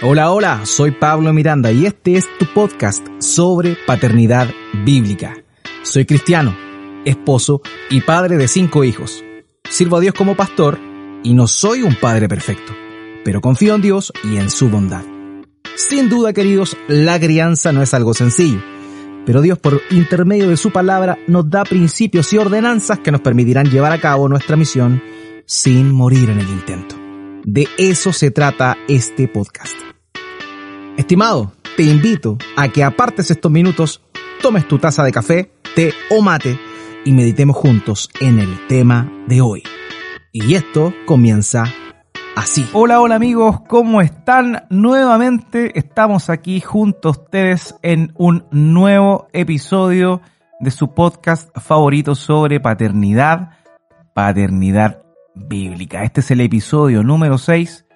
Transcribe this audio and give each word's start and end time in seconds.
Hola, 0.00 0.30
hola, 0.30 0.64
soy 0.64 0.92
Pablo 0.92 1.32
Miranda 1.32 1.72
y 1.72 1.84
este 1.84 2.14
es 2.14 2.28
tu 2.38 2.46
podcast 2.54 3.04
sobre 3.18 3.76
paternidad 3.84 4.46
bíblica. 4.84 5.34
Soy 5.82 6.04
cristiano, 6.04 6.56
esposo 7.04 7.62
y 7.90 8.00
padre 8.02 8.36
de 8.36 8.46
cinco 8.46 8.84
hijos. 8.84 9.24
Sirvo 9.68 9.96
a 9.96 10.00
Dios 10.00 10.14
como 10.14 10.36
pastor 10.36 10.78
y 11.24 11.34
no 11.34 11.48
soy 11.48 11.82
un 11.82 11.96
padre 11.96 12.28
perfecto, 12.28 12.72
pero 13.24 13.40
confío 13.40 13.74
en 13.74 13.82
Dios 13.82 14.12
y 14.22 14.36
en 14.36 14.50
su 14.50 14.68
bondad. 14.68 15.02
Sin 15.74 16.08
duda, 16.08 16.32
queridos, 16.32 16.76
la 16.86 17.18
crianza 17.18 17.72
no 17.72 17.82
es 17.82 17.92
algo 17.92 18.14
sencillo, 18.14 18.62
pero 19.26 19.42
Dios 19.42 19.58
por 19.58 19.82
intermedio 19.90 20.48
de 20.48 20.56
su 20.56 20.70
palabra 20.70 21.18
nos 21.26 21.50
da 21.50 21.64
principios 21.64 22.32
y 22.32 22.38
ordenanzas 22.38 23.00
que 23.00 23.10
nos 23.10 23.20
permitirán 23.20 23.68
llevar 23.68 23.90
a 23.90 24.00
cabo 24.00 24.28
nuestra 24.28 24.54
misión 24.54 25.02
sin 25.44 25.90
morir 25.90 26.30
en 26.30 26.38
el 26.38 26.48
intento. 26.48 27.07
De 27.44 27.68
eso 27.78 28.12
se 28.12 28.30
trata 28.30 28.76
este 28.88 29.28
podcast. 29.28 29.74
Estimado, 30.96 31.52
te 31.76 31.84
invito 31.84 32.36
a 32.56 32.68
que 32.68 32.82
apartes 32.82 33.30
estos 33.30 33.50
minutos, 33.50 34.02
tomes 34.42 34.66
tu 34.66 34.78
taza 34.78 35.04
de 35.04 35.12
café, 35.12 35.52
té 35.74 35.92
o 36.10 36.20
mate 36.20 36.58
y 37.04 37.12
meditemos 37.12 37.56
juntos 37.56 38.10
en 38.20 38.38
el 38.40 38.66
tema 38.66 39.10
de 39.28 39.40
hoy. 39.40 39.62
Y 40.32 40.54
esto 40.54 40.92
comienza 41.06 41.64
así. 42.36 42.68
Hola, 42.72 43.00
hola 43.00 43.14
amigos, 43.14 43.60
¿cómo 43.68 44.00
están? 44.00 44.66
Nuevamente 44.70 45.78
estamos 45.78 46.30
aquí 46.30 46.60
junto 46.60 47.08
a 47.08 47.12
ustedes 47.12 47.74
en 47.82 48.12
un 48.16 48.46
nuevo 48.50 49.28
episodio 49.32 50.20
de 50.60 50.70
su 50.70 50.92
podcast 50.92 51.56
favorito 51.56 52.14
sobre 52.14 52.60
paternidad, 52.60 53.50
paternidad 54.12 55.07
bíblica. 55.46 56.02
Este 56.02 56.20
es 56.20 56.30
el 56.30 56.40
episodio 56.40 57.02
número 57.02 57.38
6 57.38 57.86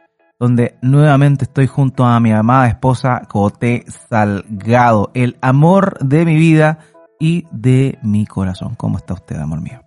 donde 0.43 0.75
nuevamente 0.83 1.45
estoy 1.45 1.69
junto 1.69 2.05
a 2.05 2.19
mi 2.19 2.33
amada 2.33 2.67
esposa 2.67 3.23
Coté 3.29 3.85
Salgado, 4.11 5.13
el 5.15 5.37
amor 5.41 5.99
de 6.01 6.25
mi 6.25 6.35
vida 6.35 6.81
y 7.21 7.47
de 7.53 8.01
mi 8.03 8.27
corazón. 8.27 8.75
¿Cómo 8.75 8.99
está 8.99 9.15
usted, 9.15 9.37
amor 9.37 9.61
mío? 9.61 9.81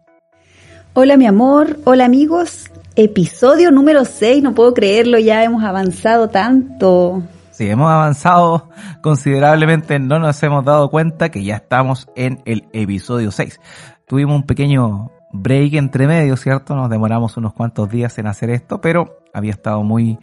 Hola, 0.94 1.18
mi 1.18 1.28
amor. 1.28 1.78
Hola, 1.84 2.06
amigos. 2.06 2.72
Episodio 2.96 3.70
número 3.70 4.06
6, 4.06 4.44
no 4.44 4.56
puedo 4.56 4.74
creerlo, 4.74 5.20
ya 5.20 5.44
hemos 5.44 5.62
avanzado 5.62 6.30
tanto. 6.30 7.22
Sí, 7.52 7.70
hemos 7.70 7.92
avanzado 7.92 8.70
considerablemente, 9.02 10.00
no 10.00 10.20
nos 10.20 10.42
hemos 10.42 10.64
dado 10.64 10.90
cuenta 10.90 11.32
que 11.32 11.44
ya 11.44 11.58
estamos 11.58 12.08
en 12.16 12.42
el 12.46 12.64
episodio 12.72 13.32
6. 13.32 13.60
Tuvimos 14.08 14.38
un 14.38 14.44
pequeño 14.44 15.12
break 15.42 15.74
entre 15.74 16.08
medio, 16.08 16.38
¿cierto? 16.38 16.76
Nos 16.76 16.90
demoramos 16.90 17.38
unos 17.38 17.54
cuantos 17.54 17.90
días 17.90 18.18
en 18.18 18.28
hacer 18.28 18.50
esto, 18.50 18.82
pero 18.82 19.20
había 19.34 19.52
estado 19.52 19.84
muy, 19.84 20.18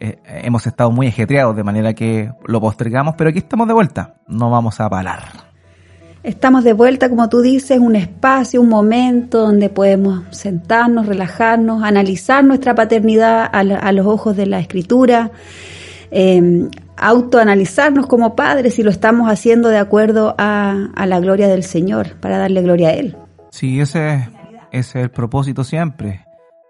eh, 0.00 0.18
hemos 0.26 0.66
estado 0.66 0.90
muy 0.90 1.06
ajetreados, 1.06 1.56
de 1.56 1.62
manera 1.62 1.94
que 1.94 2.32
lo 2.46 2.60
postergamos, 2.60 3.14
pero 3.16 3.30
aquí 3.30 3.38
estamos 3.38 3.68
de 3.68 3.74
vuelta, 3.74 4.16
no 4.26 4.50
vamos 4.50 4.80
a 4.80 4.90
parar. 4.90 5.46
Estamos 6.22 6.64
de 6.64 6.72
vuelta, 6.72 7.08
como 7.08 7.28
tú 7.28 7.40
dices, 7.40 7.78
un 7.78 7.94
espacio, 7.94 8.60
un 8.60 8.68
momento 8.68 9.42
donde 9.42 9.68
podemos 9.68 10.24
sentarnos, 10.30 11.06
relajarnos, 11.06 11.84
analizar 11.84 12.42
nuestra 12.42 12.74
paternidad 12.74 13.48
a, 13.52 13.92
los 13.92 14.06
ojos 14.06 14.36
de 14.36 14.46
la 14.46 14.58
escritura, 14.58 15.30
eh, 16.10 16.68
autoanalizarnos 16.96 18.06
como 18.06 18.34
padres 18.34 18.74
si 18.74 18.82
lo 18.82 18.90
estamos 18.90 19.30
haciendo 19.30 19.68
de 19.68 19.78
acuerdo 19.78 20.34
a, 20.36 20.88
a 20.96 21.06
la 21.06 21.20
gloria 21.20 21.46
del 21.46 21.62
Señor, 21.62 22.16
para 22.18 22.38
darle 22.38 22.62
gloria 22.62 22.88
a 22.88 22.92
Él. 22.94 23.16
Sí, 23.50 23.80
ese, 23.80 24.28
ese 24.78 24.98
es 24.98 25.04
el 25.04 25.10
propósito 25.10 25.64
siempre, 25.64 26.26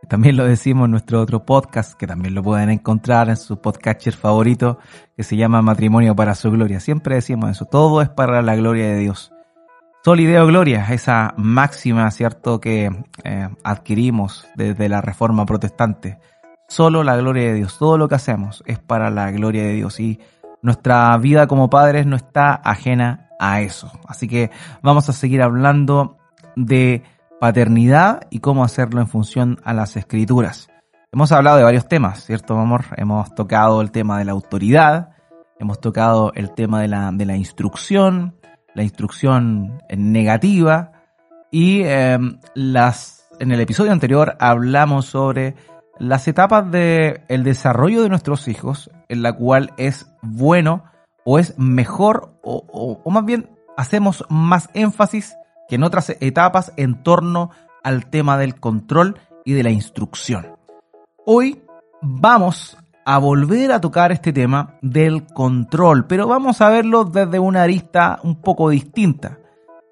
también 0.09 0.37
lo 0.37 0.45
decimos 0.45 0.85
en 0.85 0.93
nuestro 0.93 1.21
otro 1.21 1.45
podcast, 1.45 1.95
que 1.95 2.07
también 2.07 2.35
lo 2.35 2.43
pueden 2.43 2.71
encontrar 2.71 3.29
en 3.29 3.37
su 3.37 3.61
podcatcher 3.61 4.15
favorito, 4.15 4.79
que 5.17 5.25
se 5.25 5.37
llama 5.37 5.63
Matrimonio 5.63 6.15
para 6.15 6.37
su 6.37 6.51
Gloria. 6.51 6.79
Siempre 6.79 7.17
decimos 7.17 7.51
eso, 7.51 7.65
todo 7.65 8.01
es 8.03 8.09
para 8.09 8.41
la 8.41 8.55
gloria 8.55 8.87
de 8.87 8.99
Dios. 8.99 9.33
Solideo 10.05 10.47
Gloria, 10.47 10.87
esa 10.91 11.35
máxima, 11.37 12.09
¿cierto?, 12.13 12.61
que 12.61 12.89
eh, 13.25 13.49
adquirimos 13.65 14.47
desde 14.55 14.89
la 14.89 15.01
Reforma 15.01 15.45
Protestante. 15.45 16.21
Solo 16.69 17.03
la 17.03 17.17
gloria 17.17 17.49
de 17.49 17.55
Dios, 17.55 17.77
todo 17.77 17.99
lo 17.99 18.09
que 18.09 18.15
hacemos 18.15 18.63
es 18.67 18.79
para 18.79 19.11
la 19.11 19.33
gloria 19.33 19.65
de 19.65 19.73
Dios 19.73 19.99
y 19.99 20.21
nuestra 20.63 21.17
vida 21.19 21.49
como 21.49 21.69
padres 21.69 22.07
no 22.07 22.15
está 22.15 22.55
ajena 22.55 23.31
a 23.41 23.61
eso. 23.61 23.91
Así 24.07 24.29
que 24.29 24.53
vamos 24.83 25.09
a 25.09 25.13
seguir 25.13 25.43
hablando 25.43 26.19
de 26.55 27.03
paternidad 27.41 28.27
y 28.31 28.41
cómo 28.41 28.65
hacerlo 28.65 29.01
en 29.01 29.09
función 29.09 29.59
a 29.65 29.75
las 29.75 29.97
escrituras. 29.97 30.69
Hemos 31.13 31.33
hablado 31.33 31.59
de 31.59 31.65
varios 31.65 31.89
temas, 31.89 32.25
¿cierto, 32.25 32.59
amor? 32.59 32.85
Hemos 32.97 33.35
tocado 33.35 33.81
el 33.81 33.91
tema 33.91 34.19
de 34.19 34.25
la 34.25 34.33
autoridad, 34.33 35.11
hemos 35.59 35.81
tocado 35.81 36.33
el 36.35 36.53
tema 36.53 36.83
de 36.83 36.89
la, 36.89 37.11
de 37.13 37.25
la 37.25 37.37
instrucción, 37.37 38.35
la 38.75 38.83
instrucción 38.83 39.83
negativa 39.97 40.93
y 41.51 41.83
em, 41.85 42.39
las, 42.55 43.29
en 43.39 43.53
el 43.53 43.61
episodio 43.61 43.93
anterior 43.93 44.37
hablamos 44.41 45.07
sobre 45.07 45.55
las 45.99 46.29
etapas 46.29 46.71
del 46.71 47.23
el 47.29 47.45
desarrollo 47.45 48.03
de 48.03 48.11
nuestros 48.11 48.49
hijos, 48.49 48.91
en 49.09 49.23
la 49.23 49.33
cual 49.33 49.73
es 49.79 50.13
bueno 50.21 50.85
o 51.25 51.39
es 51.39 51.59
mejor 51.59 52.39
o, 52.43 53.01
o 53.03 53.11
más 53.11 53.25
bien 53.25 53.49
hacemos 53.77 54.25
más 54.29 54.69
énfasis 54.75 55.35
que 55.69 55.77
en 55.77 55.83
otras 55.83 56.11
etapas 56.21 56.73
en 56.77 57.03
torno 57.03 57.51
al 57.83 58.07
tema 58.07 58.39
del 58.39 58.59
control 58.59 59.19
y 59.45 59.53
de 59.53 59.63
la 59.63 59.71
instrucción. 59.71 60.57
Hoy 61.25 61.63
vamos 62.03 62.77
a 63.05 63.19
volver 63.19 63.71
a 63.71 63.81
tocar 63.81 64.11
este 64.11 64.33
tema 64.33 64.77
del 64.83 65.27
control, 65.27 66.07
pero 66.07 66.27
vamos 66.27 66.61
a 66.61 66.69
verlo 66.69 67.05
desde 67.05 67.39
una 67.39 67.63
arista 67.63 68.19
un 68.25 68.41
poco 68.41 68.69
distinta. 68.71 69.39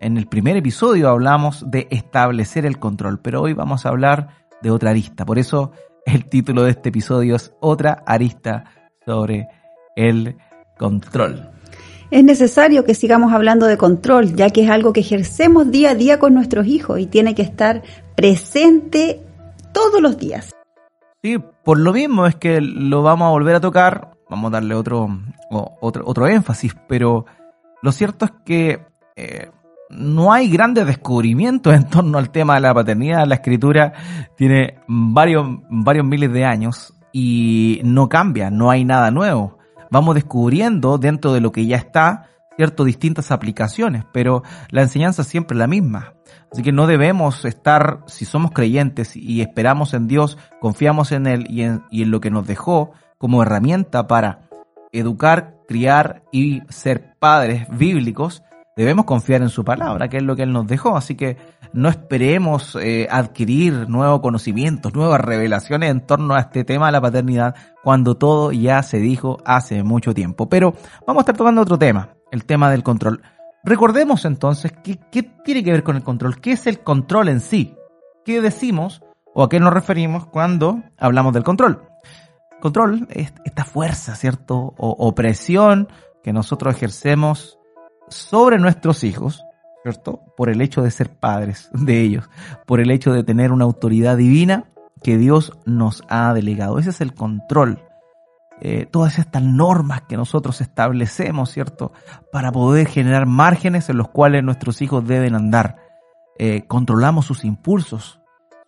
En 0.01 0.17
el 0.17 0.27
primer 0.27 0.57
episodio 0.57 1.09
hablamos 1.09 1.71
de 1.71 1.87
establecer 1.91 2.67
el 2.67 2.79
control, 2.79 3.21
pero 3.21 3.43
hoy 3.43 3.53
vamos 3.53 3.87
a 3.87 3.91
hablar 3.91 4.29
de 4.61 4.71
otra 4.73 4.91
arista. 4.91 5.25
Por 5.25 5.39
eso 5.39 5.71
el 6.05 6.27
título 6.27 6.65
de 6.65 6.71
este 6.71 6.89
episodio 6.89 7.37
es 7.37 7.55
Otra 7.61 8.03
arista 8.05 8.65
sobre 9.07 9.49
el 9.95 10.37
control. 10.77 11.54
Es 12.15 12.23
necesario 12.23 12.85
que 12.85 12.95
sigamos 12.95 13.33
hablando 13.33 13.67
de 13.67 13.77
control, 13.77 14.37
ya 14.37 14.49
que 14.51 14.63
es 14.63 14.71
algo 14.71 14.93
que 14.93 15.01
ejercemos 15.01 15.73
día 15.73 15.91
a 15.91 15.95
día 15.97 16.21
con 16.21 16.33
nuestros 16.33 16.65
hijos 16.69 17.01
y 17.01 17.07
tiene 17.07 17.35
que 17.35 17.43
estar 17.43 17.83
presente 18.15 19.21
todos 19.73 20.01
los 20.01 20.17
días. 20.17 20.55
Sí, 21.25 21.39
por 21.65 21.81
lo 21.81 21.93
mismo 21.93 22.29
es 22.29 22.37
que 22.37 22.61
lo 22.61 23.03
vamos 23.03 23.27
a 23.27 23.31
volver 23.31 23.57
a 23.57 23.61
tocar, 23.61 24.13
vamos 24.31 24.51
a 24.51 24.53
darle 24.53 24.77
otro, 24.77 25.09
otro, 25.81 26.05
otro 26.07 26.29
énfasis, 26.29 26.77
pero 26.87 27.27
lo 27.83 27.91
cierto 27.91 28.27
es 28.27 28.33
que 28.47 28.87
eh, 29.17 29.51
no 29.91 30.33
hay 30.33 30.49
grandes 30.49 30.87
descubrimientos 30.87 31.75
en 31.75 31.89
torno 31.91 32.19
al 32.19 32.31
tema 32.31 32.55
de 32.55 32.61
la 32.61 32.75
paternidad. 32.75 33.27
La 33.27 33.35
escritura 33.35 33.93
tiene 34.37 34.79
varios, 34.87 35.45
varios 35.69 36.07
miles 36.07 36.33
de 36.33 36.45
años 36.45 36.95
y 37.13 37.81
no 37.83 38.09
cambia, 38.09 38.53
no 38.53 38.71
hay 38.71 38.85
nada 38.85 39.11
nuevo 39.11 39.64
vamos 39.91 40.15
descubriendo 40.15 40.99
dentro 40.99 41.33
de 41.33 41.41
lo 41.41 41.53
que 41.53 41.67
ya 41.67 41.77
está, 41.77 42.29
cierto, 42.57 42.85
distintas 42.85 43.31
aplicaciones, 43.31 44.05
pero 44.13 44.43
la 44.71 44.83
enseñanza 44.83 45.25
siempre 45.25 45.55
es 45.55 45.59
la 45.59 45.67
misma. 45.67 46.15
Así 46.53 46.63
que 46.63 46.73
no 46.73 46.87
debemos 46.87 47.45
estar, 47.45 48.01
si 48.07 48.25
somos 48.25 48.53
creyentes 48.53 49.17
y 49.17 49.41
esperamos 49.41 49.93
en 49.95 50.07
Dios, 50.07 50.39
confiamos 50.61 51.13
en 51.13 51.27
Él 51.27 51.47
y 51.49 51.63
en 51.63 52.11
lo 52.11 52.21
que 52.21 52.31
nos 52.31 52.47
dejó 52.47 52.93
como 53.19 53.43
herramienta 53.43 54.07
para 54.07 54.49
educar, 54.93 55.57
criar 55.67 56.23
y 56.31 56.63
ser 56.69 57.17
padres 57.19 57.67
bíblicos, 57.71 58.43
debemos 58.77 59.05
confiar 59.05 59.43
en 59.43 59.49
su 59.49 59.65
palabra, 59.65 60.09
que 60.09 60.19
es 60.19 60.23
lo 60.23 60.37
que 60.37 60.43
Él 60.43 60.53
nos 60.53 60.67
dejó. 60.67 60.97
Así 60.97 61.15
que 61.15 61.37
no 61.73 61.89
esperemos 61.89 62.77
eh, 62.81 63.07
adquirir 63.11 63.89
nuevos 63.89 64.21
conocimientos, 64.21 64.95
nuevas 64.95 65.21
revelaciones 65.21 65.91
en 65.91 66.01
torno 66.01 66.35
a 66.35 66.41
este 66.41 66.65
tema 66.65 66.87
de 66.87 66.93
la 66.93 67.01
paternidad, 67.01 67.55
cuando 67.83 68.17
todo 68.17 68.53
ya 68.53 68.83
se 68.83 68.99
dijo 68.99 69.39
hace 69.45 69.83
mucho 69.83 70.15
tiempo. 70.15 70.49
Pero 70.49 70.75
vamos 71.07 71.21
a 71.21 71.23
estar 71.23 71.37
tocando 71.37 71.63
otro 71.63 71.79
tema, 71.79 72.11
el 72.31 72.45
tema 72.45 72.71
del 72.71 72.83
control. 72.83 73.23
Recordemos 73.65 74.25
entonces 74.25 74.73
qué, 74.83 74.99
qué 75.11 75.23
tiene 75.23 75.65
que 75.65 75.73
ver 75.73 75.83
con 75.83 75.97
el 75.97 76.03
control, 76.03 76.41
qué 76.41 76.53
es 76.53 76.67
el 76.67 76.81
control 76.81 77.29
en 77.29 77.41
sí, 77.41 77.75
qué 78.25 78.41
decimos 78.41 79.03
o 79.35 79.43
a 79.43 79.49
qué 79.49 79.59
nos 79.59 79.73
referimos 79.73 80.27
cuando 80.27 80.83
hablamos 80.99 81.33
del 81.33 81.45
control. 81.45 81.89
Control 82.61 83.07
es 83.11 83.33
esta 83.45 83.65
fuerza, 83.65 84.15
¿cierto? 84.17 84.75
O 84.79 84.91
opresión 85.07 85.89
que 86.23 86.33
nosotros 86.33 86.75
ejercemos 86.75 87.59
sobre 88.09 88.59
nuestros 88.59 89.05
hijos, 89.05 89.45
¿cierto? 89.83 90.21
Por 90.37 90.49
el 90.49 90.61
hecho 90.61 90.83
de 90.83 90.91
ser 90.91 91.11
padres 91.11 91.71
de 91.73 92.01
ellos, 92.01 92.29
por 92.67 92.81
el 92.81 92.91
hecho 92.91 93.13
de 93.13 93.25
tener 93.25 93.53
una 93.53 93.65
autoridad 93.65 94.17
divina 94.17 94.65
que 95.03 95.19
Dios 95.19 95.53
nos 95.67 96.03
ha 96.09 96.33
delegado. 96.33 96.79
Ese 96.79 96.91
es 96.91 97.01
el 97.01 97.15
control. 97.15 97.83
Eh, 98.61 98.87
todas 98.87 99.19
estas 99.19 99.43
normas 99.43 100.03
que 100.03 100.17
nosotros 100.17 100.61
establecemos, 100.61 101.51
¿cierto? 101.51 101.93
Para 102.33 102.53
poder 102.53 102.87
generar 102.87 103.27
márgenes 103.27 103.91
en 103.91 103.99
los 103.99 104.09
cuales 104.09 104.45
nuestros 104.45 104.81
hijos 104.81 105.07
deben 105.07 105.35
andar. 105.35 105.77
Eh, 106.39 106.67
controlamos 106.67 107.27
sus 107.27 107.45
impulsos, 107.45 108.21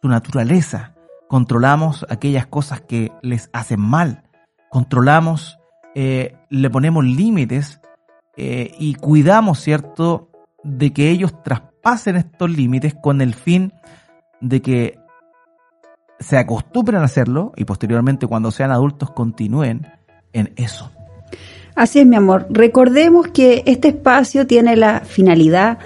su 0.02 0.08
naturaleza, 0.08 0.94
controlamos 1.28 2.04
aquellas 2.10 2.46
cosas 2.46 2.80
que 2.80 3.12
les 3.22 3.48
hacen 3.52 3.80
mal, 3.80 4.24
controlamos 4.70 5.58
eh, 5.98 6.36
le 6.50 6.68
ponemos 6.68 7.06
límites 7.06 7.80
eh, 8.36 8.74
y 8.78 8.94
cuidamos, 8.94 9.60
¿cierto?, 9.60 10.30
de 10.62 10.92
que 10.92 11.10
ellos 11.10 11.42
traspasen 11.42 12.16
estos 12.16 12.50
límites 12.50 12.94
con 12.94 13.20
el 13.20 13.34
fin 13.34 13.72
de 14.40 14.60
que 14.60 14.98
se 16.18 16.36
acostumbren 16.36 17.02
a 17.02 17.04
hacerlo 17.04 17.52
y 17.56 17.64
posteriormente 17.64 18.26
cuando 18.26 18.50
sean 18.50 18.70
adultos 18.70 19.10
continúen 19.10 19.86
en 20.32 20.52
eso. 20.56 20.90
Así 21.76 22.00
es, 22.00 22.06
mi 22.06 22.16
amor. 22.16 22.46
Recordemos 22.48 23.28
que 23.28 23.62
este 23.66 23.88
espacio 23.88 24.46
tiene 24.46 24.76
la 24.76 25.00
finalidad 25.00 25.78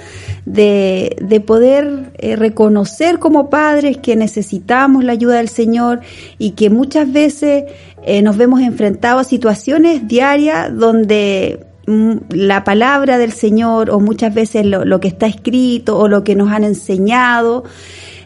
de, 0.47 1.17
de 1.21 1.41
poder 1.41 2.13
eh, 2.19 2.37
reconocer 2.37 3.19
como 3.19 3.51
padres 3.51 3.99
que 3.99 4.15
necesitamos 4.15 5.03
la 5.03 5.13
ayuda 5.13 5.39
del 5.39 5.49
Señor 5.49 6.01
y 6.39 6.53
que 6.53 6.71
muchas 6.71 7.13
veces 7.13 7.65
eh, 8.05 8.23
nos 8.23 8.37
vemos 8.37 8.61
enfrentados 8.61 9.27
a 9.27 9.29
situaciones 9.29 10.07
diarias 10.07 10.73
donde 10.73 11.67
la 12.31 12.65
palabra 12.65 13.19
del 13.19 13.33
Señor 13.33 13.91
o 13.91 14.01
muchas 14.01 14.35
veces 14.35 14.67
lo, 14.67 14.85
lo, 14.85 15.01
que 15.01 15.09
está 15.09 15.27
escrito 15.27 15.99
o 15.99 16.09
lo 16.09 16.25
que 16.25 16.35
nos 16.35 16.51
han 16.51 16.65
enseñado 16.65 17.65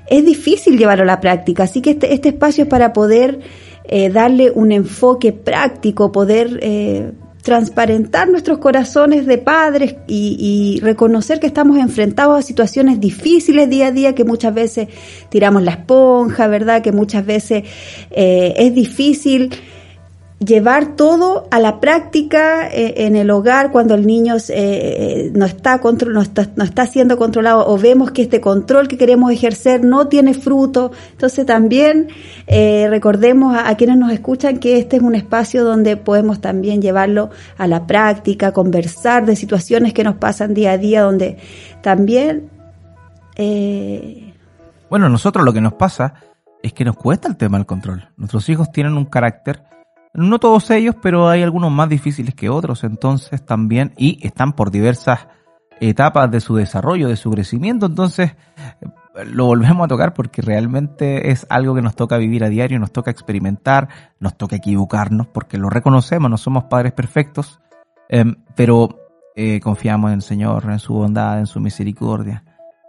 es 0.07 0.25
difícil 0.25 0.79
llevarlo 0.79 1.05
a 1.05 1.07
la 1.07 1.21
práctica. 1.21 1.65
Así 1.65 1.81
que 1.81 1.91
este, 1.91 2.13
este 2.13 2.31
espacio 2.31 2.65
es 2.65 2.71
para 2.71 2.93
poder 2.93 3.41
eh, 3.85 4.11
darle 4.11 4.51
un 4.51 4.73
enfoque 4.73 5.33
práctico, 5.33 6.13
poder 6.13 6.59
eh, 6.63 7.13
transparentar 7.43 8.31
nuestros 8.31 8.59
corazones 8.59 9.27
de 9.27 9.37
padres 9.37 9.97
y, 10.07 10.37
y, 10.79 10.81
reconocer 10.81 11.41
que 11.41 11.47
estamos 11.47 11.77
enfrentados 11.77 12.39
a 12.39 12.43
situaciones 12.43 13.01
difíciles 13.01 13.69
día 13.69 13.89
a 13.89 13.93
día, 13.93 14.15
que 14.15 14.25
muchas 14.25 14.55
veces 14.55 14.89
tiramos 15.29 15.63
la 15.63 15.73
esponja, 15.73 16.47
¿verdad? 16.49 16.81
Que 16.81 16.93
muchas 16.93 17.27
veces 17.27 17.65
eh, 18.11 18.55
es 18.57 18.75
difícil 18.75 19.51
llevar 20.45 20.97
todo 20.97 21.47
a 21.51 21.61
la 21.61 21.81
práctica 21.81 22.69
eh, 22.69 23.07
en 23.07 23.17
el 23.17 23.31
hogar 23.31 23.71
cuando 23.71 23.95
el 23.95 24.07
niño 24.07 24.37
eh, 24.49 25.31
no, 25.35 25.45
está 25.45 25.81
no, 25.83 26.21
está, 26.21 26.49
no 26.57 26.65
está 26.65 26.87
siendo 26.87 27.17
controlado 27.17 27.67
o 27.67 27.79
vemos 27.79 28.11
que 28.11 28.23
este 28.23 28.41
control 28.41 28.89
que 28.89 28.99
queremos 28.99 29.31
ejercer 29.33 29.85
no 29.85 30.09
tiene 30.09 30.35
fruto. 30.35 30.93
Entonces 31.13 31.47
también 31.47 32.09
eh, 32.47 32.87
recordemos 32.91 33.57
a, 33.57 33.69
a, 33.69 33.77
quienes 33.77 33.97
nos 33.97 34.13
escuchan 34.13 34.59
que 34.59 34.79
este 34.79 34.97
es 34.97 35.03
un 35.03 35.15
espacio 35.15 35.65
donde 35.65 35.97
podemos 35.97 36.41
también 36.41 36.83
llevarlo 36.83 37.31
a 37.57 37.67
la 37.67 37.87
práctica, 37.87 38.53
conversar 38.53 39.27
de 39.27 39.37
situaciones 39.37 39.93
que 39.93 40.05
nos 40.05 40.17
pasan 40.17 40.55
día 40.55 40.73
a 40.73 40.79
día, 40.79 41.03
donde 41.03 41.39
también... 41.83 42.51
bueno, 44.89 45.09
nosotros 45.09 45.45
lo 45.45 45.53
que 45.53 45.61
nos 45.61 45.75
pasa 45.75 46.15
es 46.63 46.73
que 46.73 46.85
nos 46.85 46.97
cuesta 46.97 47.29
el 47.29 47.37
tema 47.37 47.59
del 47.59 47.67
control. 47.67 48.09
Nuestros 48.17 48.49
hijos 48.49 48.73
tienen 48.73 48.97
un 48.97 49.05
carácter 49.05 49.63
no 50.15 50.39
todos 50.39 50.71
ellos, 50.71 50.95
pero 51.03 51.29
hay 51.29 51.43
algunos 51.43 51.71
más 51.73 51.89
difíciles 51.89 52.35
que 52.35 52.49
otros, 52.49 52.85
entonces 52.85 53.45
también, 53.45 53.93
y 53.97 54.25
están 54.27 54.53
por 54.53 54.71
diversas 54.71 55.27
etapas 55.81 56.31
de 56.31 56.41
su 56.41 56.55
desarrollo, 56.55 57.09
de 57.09 57.17
su 57.17 57.31
crecimiento, 57.31 57.87
entonces 57.87 58.35
lo 59.27 59.47
volvemos 59.47 59.85
a 59.85 59.89
tocar 59.89 60.15
porque 60.15 60.41
realmente 60.41 61.31
es 61.31 61.47
algo 61.51 61.75
que 61.75 61.83
nos 61.83 61.97
toca 61.97 62.17
vivir 62.17 62.45
a 62.45 62.49
diario, 62.49 62.79
nos 62.79 62.93
toca 62.93 63.11
experimentar, 63.11 63.89
nos 64.21 64.37
toca 64.37 64.57
equivocarnos, 64.57 65.27
porque 65.27 65.59
lo 65.59 65.69
reconocemos, 65.69 66.31
no 66.31 66.39
somos 66.39 66.65
padres 66.65 66.93
perfectos, 66.93 67.61
eh, 68.09 68.25
pero 68.55 69.01
eh, 69.35 69.61
confiamos 69.61 70.11
en 70.11 70.15
el 70.15 70.23
Señor, 70.23 70.65
en 70.71 70.79
su 70.79 70.95
bondad, 70.95 71.41
en 71.41 71.47
su 71.47 71.61
misericordia 71.61 72.45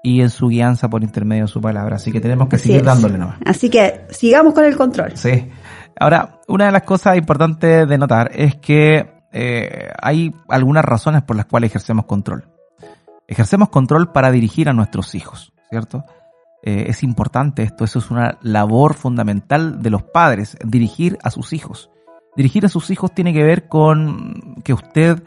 y 0.06 0.22
en 0.22 0.30
su 0.30 0.50
guianza 0.50 0.88
por 0.88 1.02
intermedio 1.02 1.46
de 1.46 1.48
su 1.48 1.60
palabra. 1.60 1.96
Así 1.96 2.12
que 2.12 2.22
tenemos 2.22 2.48
que 2.48 2.58
Así 2.58 2.66
seguir 2.68 2.82
es. 2.82 2.86
dándole 2.86 3.18
nomás. 3.18 3.38
Así 3.44 3.72
que 3.72 4.06
sigamos 4.12 4.54
con 4.54 4.64
el 4.64 4.78
control. 4.78 5.18
Sí. 5.18 5.50
Ahora, 6.00 6.42
una 6.48 6.68
de 6.68 6.72
las 6.72 6.84
cosas 6.84 7.18
importantes 7.18 7.90
de 7.90 7.98
notar 7.98 8.30
es 8.32 8.56
que 8.58 9.24
eh, 9.32 9.90
hay 10.00 10.32
algunas 10.48 10.86
razones 10.86 11.24
por 11.24 11.36
las 11.36 11.48
cuales 11.48 11.72
ejercemos 11.72 12.06
control. 12.06 12.46
Ejercemos 13.28 13.70
control 13.70 14.12
para 14.12 14.30
dirigir 14.30 14.70
a 14.70 14.74
nuestros 14.74 15.16
hijos, 15.16 15.54
¿cierto? 15.72 16.04
Eh, 16.62 16.86
es 16.88 17.02
importante 17.02 17.64
esto, 17.64 17.84
eso 17.84 17.98
es 17.98 18.12
una 18.12 18.38
labor 18.44 18.94
fundamental 18.94 19.82
de 19.82 19.90
los 19.90 20.04
padres, 20.04 20.56
dirigir 20.64 21.18
a 21.24 21.32
sus 21.32 21.52
hijos. 21.52 21.90
Dirigir 22.38 22.64
a 22.66 22.70
sus 22.70 22.92
hijos 22.92 23.12
tiene 23.16 23.34
que 23.34 23.44
ver 23.44 23.68
con 23.68 24.62
que 24.64 24.74
usted 24.74 25.24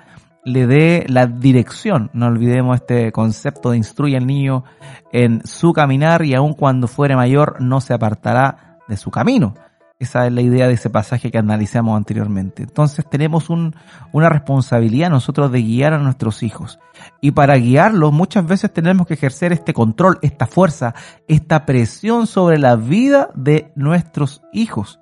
le 0.49 0.67
dé 0.67 1.05
la 1.09 1.27
dirección. 1.27 2.11
No 2.13 2.27
olvidemos 2.27 2.77
este 2.77 3.13
concepto 3.13 3.71
de 3.71 3.77
instruye 3.77 4.17
al 4.17 4.27
niño 4.27 4.65
en 5.13 5.47
su 5.47 5.73
caminar 5.73 6.25
y 6.25 6.35
aun 6.35 6.55
cuando 6.55 6.89
fuere 6.89 7.17
mayor 7.17 7.61
no 7.61 7.81
se 7.81 7.95
apartará 7.95 8.79
de 8.89 8.97
su 8.97 9.11
camino. 9.11 9.55
Esa 9.99 10.27
es 10.27 10.33
la 10.33 10.43
idea 10.43 10.69
de 10.69 10.75
ese 10.75 10.91
pasaje 10.91 11.31
que 11.31 11.39
analizamos 11.39 11.97
anteriormente. 11.97 12.63
Entonces 12.63 13.05
tenemos 13.11 13.51
un, 13.51 13.75
una 14.13 14.29
responsabilidad 14.29 15.11
nosotros 15.11 15.51
de 15.51 15.61
guiar 15.61 15.93
a 15.93 15.99
nuestros 15.99 16.45
hijos. 16.45 16.79
Y 17.21 17.33
para 17.33 17.57
guiarlos 17.57 18.13
muchas 18.13 18.47
veces 18.47 18.73
tenemos 18.73 19.09
que 19.09 19.15
ejercer 19.15 19.53
este 19.53 19.75
control, 19.75 20.19
esta 20.23 20.47
fuerza, 20.47 20.95
esta 21.27 21.67
presión 21.67 22.29
sobre 22.29 22.59
la 22.59 22.77
vida 22.77 23.31
de 23.35 23.73
nuestros 23.75 24.41
hijos. 24.53 25.01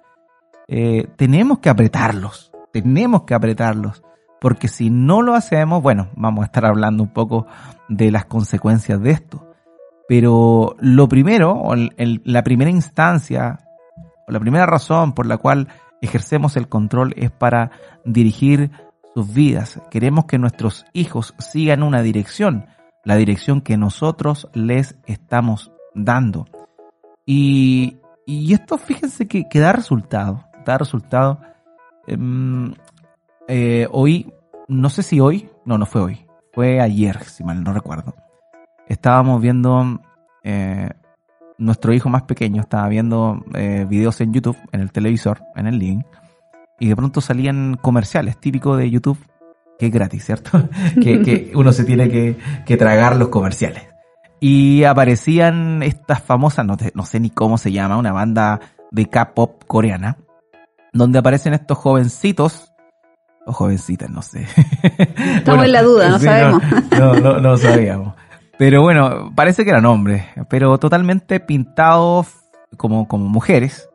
Eh, 0.67 1.09
tenemos 1.17 1.59
que 1.59 1.69
apretarlos, 1.69 2.51
tenemos 2.73 3.23
que 3.23 3.35
apretarlos. 3.35 4.03
Porque 4.47 4.69
si 4.69 4.91
no 4.91 5.23
lo 5.23 5.35
hacemos, 5.35 5.83
bueno, 5.83 6.07
vamos 6.15 6.43
a 6.43 6.47
estar 6.47 6.65
hablando 6.67 7.03
un 7.03 7.09
poco 7.09 7.49
de 7.89 8.13
las 8.13 8.27
consecuencias 8.27 9.03
de 9.03 9.11
esto. 9.11 9.45
Pero 10.07 10.77
lo 10.79 11.09
primero, 11.09 11.65
la 11.97 12.45
primera 12.45 12.71
instancia, 12.71 13.59
la 14.29 14.39
primera 14.39 14.65
razón 14.65 15.15
por 15.15 15.27
la 15.27 15.39
cual 15.39 15.67
ejercemos 16.01 16.57
el 16.57 16.69
control 16.69 17.13
es 17.17 17.33
para 17.33 17.73
dirigir 18.05 18.71
sus 19.15 19.35
vidas. 19.35 19.81
Queremos 19.91 20.27
que 20.27 20.39
nuestros 20.39 20.87
hijos 20.93 21.35
sigan 21.41 21.83
una 21.83 22.01
dirección, 22.03 22.67
la 23.03 23.17
dirección 23.17 23.61
que 23.61 23.77
nosotros 23.77 24.49
les 24.53 24.97
estamos 25.07 25.73
dando. 25.93 26.47
Y, 27.27 27.97
y 28.27 28.55
esto 28.55 28.79
fíjense 28.79 29.27
que, 29.27 29.49
da 29.55 29.73
resultado, 29.73 30.45
da 30.65 30.79
resultado. 30.79 31.41
Eh, 32.07 32.17
eh, 33.49 33.87
hoy, 33.93 34.33
no 34.69 34.91
sé 34.91 35.03
si 35.03 35.21
hoy, 35.21 35.49
no, 35.65 35.79
no 35.79 35.87
fue 35.87 36.03
hoy, 36.03 36.27
fue 36.53 36.81
ayer, 36.81 37.25
si 37.25 37.45
mal 37.45 37.63
no 37.63 37.73
recuerdo. 37.73 38.15
Estábamos 38.89 39.41
viendo 39.41 40.01
eh, 40.43 40.91
nuestro 41.59 41.93
hijo 41.93 42.09
más 42.09 42.23
pequeño 42.23 42.63
estaba 42.63 42.89
viendo 42.89 43.45
eh, 43.55 43.87
videos 43.89 44.21
en 44.21 44.33
YouTube, 44.33 44.59
en 44.73 44.81
el 44.81 44.93
televisor, 44.93 45.43
en 45.55 45.67
el 45.67 45.79
link, 45.79 46.07
y 46.79 46.89
de 46.89 46.97
pronto 46.97 47.21
salían 47.21 47.77
comerciales 47.81 48.39
típicos 48.39 48.79
de 48.79 48.91
YouTube, 48.91 49.19
que 49.79 49.87
es 49.87 49.93
gratis, 49.93 50.25
¿cierto? 50.25 50.69
que, 51.03 51.53
uno 51.55 51.73
se 51.73 51.85
tiene 51.85 52.09
que, 52.09 52.37
que, 52.65 52.77
tragar 52.77 53.17
los 53.17 53.29
comerciales. 53.29 53.85
Y 54.39 54.85
aparecían 54.85 55.83
estas 55.83 56.23
famosas, 56.23 56.67
no, 56.67 56.77
te, 56.77 56.93
no 56.95 57.05
sé 57.07 57.21
ni 57.21 57.31
cómo 57.31 57.57
se 57.59 57.73
llama, 57.73 57.97
una 57.97 58.13
banda 58.13 58.61
de 58.91 59.07
K-pop 59.07 59.65
coreana, 59.67 60.19
donde 60.93 61.19
aparecen 61.19 61.55
estos 61.55 61.79
jovencitos 61.79 62.73
o 63.47 63.53
jovencitas, 63.53 64.11
no 64.11 64.23
sé. 64.23 64.47
Estamos 64.83 65.45
bueno, 65.45 65.65
en 65.65 65.73
la 65.73 65.83
duda, 65.83 66.09
no 66.11 66.19
sí, 66.19 66.25
sabemos. 66.25 66.63
No, 66.91 67.15
no, 67.15 67.21
no, 67.21 67.41
no 67.41 67.57
sabíamos. 67.57 68.15
Pero 68.59 68.83
bueno, 68.83 69.33
parece 69.35 69.65
que 69.65 69.71
eran 69.71 69.87
hombres, 69.87 70.25
pero 70.49 70.79
totalmente 70.79 71.41
pintados 71.41 72.29
como, 72.77 73.07
como 73.07 73.29
mujeres. 73.29 73.89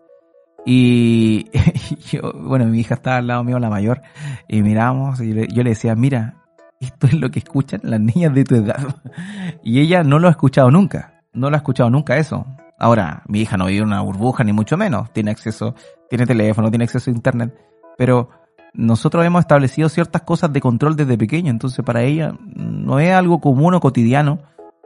Y, 0.66 1.50
y 1.54 1.96
yo, 2.12 2.34
bueno, 2.34 2.66
mi 2.66 2.80
hija 2.80 2.96
estaba 2.96 3.18
al 3.18 3.28
lado 3.28 3.44
mío, 3.44 3.60
la 3.60 3.70
mayor, 3.70 4.02
y 4.48 4.62
miramos, 4.62 5.20
y 5.20 5.30
yo 5.30 5.36
le, 5.36 5.48
yo 5.48 5.64
le 5.64 5.72
decía, 5.72 5.96
mira, 5.96 6.36
esto 6.80 7.08
es 7.08 7.14
lo 7.14 7.30
que 7.30 7.40
escuchan 7.40 7.82
las 7.84 8.00
niñas 8.00 8.34
de 8.34 8.44
tu 8.44 8.56
edad. 8.56 8.96
Y 9.64 9.80
ella 9.80 10.04
no 10.04 10.18
lo 10.18 10.28
ha 10.28 10.32
escuchado 10.32 10.72
nunca, 10.72 11.22
no 11.34 11.50
lo 11.50 11.56
ha 11.56 11.58
escuchado 11.58 11.90
nunca 11.90 12.18
eso. 12.18 12.46
Ahora, 12.80 13.22
mi 13.28 13.42
hija 13.42 13.58
no 13.58 13.68
vive 13.68 13.80
en 13.80 13.88
una 13.88 14.02
burbuja, 14.02 14.44
ni 14.44 14.54
mucho 14.54 14.76
menos, 14.78 15.12
tiene 15.14 15.30
acceso, 15.30 15.76
tiene 16.10 16.26
teléfono, 16.26 16.70
tiene 16.70 16.86
acceso 16.86 17.12
a 17.12 17.14
internet, 17.14 17.54
pero 17.98 18.30
nosotros 18.74 19.26
hemos 19.26 19.42
establecido 19.42 19.90
ciertas 19.90 20.22
cosas 20.22 20.52
de 20.54 20.62
control 20.62 20.96
desde 20.96 21.18
pequeño, 21.18 21.50
entonces 21.52 21.84
para 21.84 22.04
ella 22.04 22.34
no 22.56 23.00
es 23.00 23.12
algo 23.12 23.42
común 23.42 23.74
o 23.74 23.80
cotidiano 23.80 24.40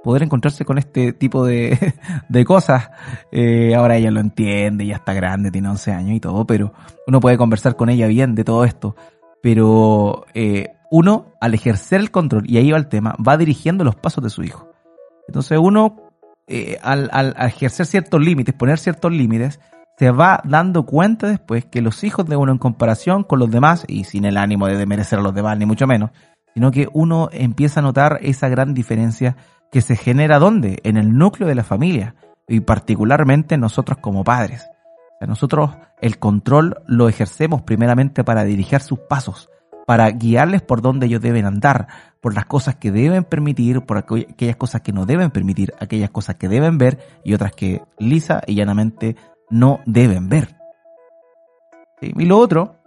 poder 0.05 0.21
encontrarse 0.21 0.65
con 0.65 0.77
este 0.77 1.13
tipo 1.13 1.43
de, 1.43 1.95
de 2.29 2.45
cosas. 2.45 2.91
Eh, 3.31 3.73
ahora 3.73 3.97
ella 3.97 4.11
lo 4.11 4.19
entiende, 4.19 4.85
ya 4.85 4.97
está 4.97 5.13
grande, 5.13 5.49
tiene 5.49 5.67
11 5.67 5.91
años 5.91 6.15
y 6.15 6.19
todo, 6.19 6.45
pero 6.45 6.73
uno 7.07 7.19
puede 7.19 7.39
conversar 7.39 7.75
con 7.75 7.89
ella 7.89 8.05
bien 8.05 8.35
de 8.35 8.43
todo 8.43 8.65
esto. 8.65 8.95
Pero 9.41 10.25
eh, 10.35 10.73
uno, 10.91 11.33
al 11.41 11.55
ejercer 11.55 12.01
el 12.01 12.11
control, 12.11 12.43
y 12.47 12.57
ahí 12.57 12.69
va 12.69 12.77
el 12.77 12.87
tema, 12.87 13.15
va 13.15 13.35
dirigiendo 13.35 13.83
los 13.83 13.95
pasos 13.95 14.23
de 14.23 14.29
su 14.29 14.43
hijo. 14.43 14.69
Entonces 15.27 15.57
uno, 15.59 15.97
eh, 16.45 16.77
al, 16.83 17.09
al, 17.11 17.33
al 17.35 17.47
ejercer 17.47 17.87
ciertos 17.87 18.21
límites, 18.21 18.53
poner 18.53 18.77
ciertos 18.77 19.11
límites, 19.11 19.59
se 19.97 20.11
va 20.11 20.41
dando 20.43 20.85
cuenta 20.85 21.27
después 21.27 21.65
que 21.65 21.81
los 21.81 22.03
hijos 22.03 22.25
de 22.25 22.35
uno 22.35 22.51
en 22.51 22.57
comparación 22.57 23.23
con 23.23 23.39
los 23.39 23.49
demás, 23.49 23.85
y 23.87 24.03
sin 24.03 24.25
el 24.25 24.37
ánimo 24.37 24.67
de 24.67 24.77
demerecer 24.77 25.19
a 25.19 25.21
los 25.21 25.33
demás, 25.33 25.57
ni 25.57 25.65
mucho 25.65 25.87
menos, 25.87 26.11
sino 26.53 26.71
que 26.71 26.87
uno 26.93 27.29
empieza 27.31 27.79
a 27.79 27.83
notar 27.83 28.19
esa 28.21 28.49
gran 28.49 28.73
diferencia 28.73 29.35
que 29.71 29.81
se 29.81 29.95
genera 29.95 30.39
¿dónde? 30.39 30.79
En 30.83 30.97
el 30.97 31.17
núcleo 31.17 31.47
de 31.47 31.55
la 31.55 31.63
familia, 31.63 32.15
y 32.47 32.59
particularmente 32.59 33.57
nosotros 33.57 33.97
como 33.99 34.23
padres. 34.23 34.67
Nosotros 35.21 35.71
el 36.01 36.19
control 36.19 36.77
lo 36.87 37.09
ejercemos 37.09 37.61
primeramente 37.63 38.23
para 38.23 38.43
dirigir 38.43 38.81
sus 38.81 38.99
pasos, 38.99 39.49
para 39.87 40.09
guiarles 40.11 40.61
por 40.61 40.81
donde 40.81 41.05
ellos 41.07 41.21
deben 41.21 41.45
andar, 41.45 41.87
por 42.21 42.33
las 42.35 42.45
cosas 42.45 42.75
que 42.75 42.91
deben 42.91 43.23
permitir, 43.23 43.81
por 43.81 43.97
aquellas 43.97 44.55
cosas 44.55 44.81
que 44.81 44.91
no 44.91 45.05
deben 45.05 45.31
permitir, 45.31 45.73
aquellas 45.79 46.09
cosas 46.09 46.35
que 46.35 46.49
deben 46.49 46.77
ver 46.77 46.99
y 47.23 47.33
otras 47.33 47.53
que 47.53 47.81
lisa 47.97 48.41
y 48.45 48.55
llanamente 48.55 49.15
no 49.49 49.79
deben 49.85 50.29
ver. 50.29 50.55
Y 52.01 52.25
lo 52.25 52.37
otro, 52.37 52.77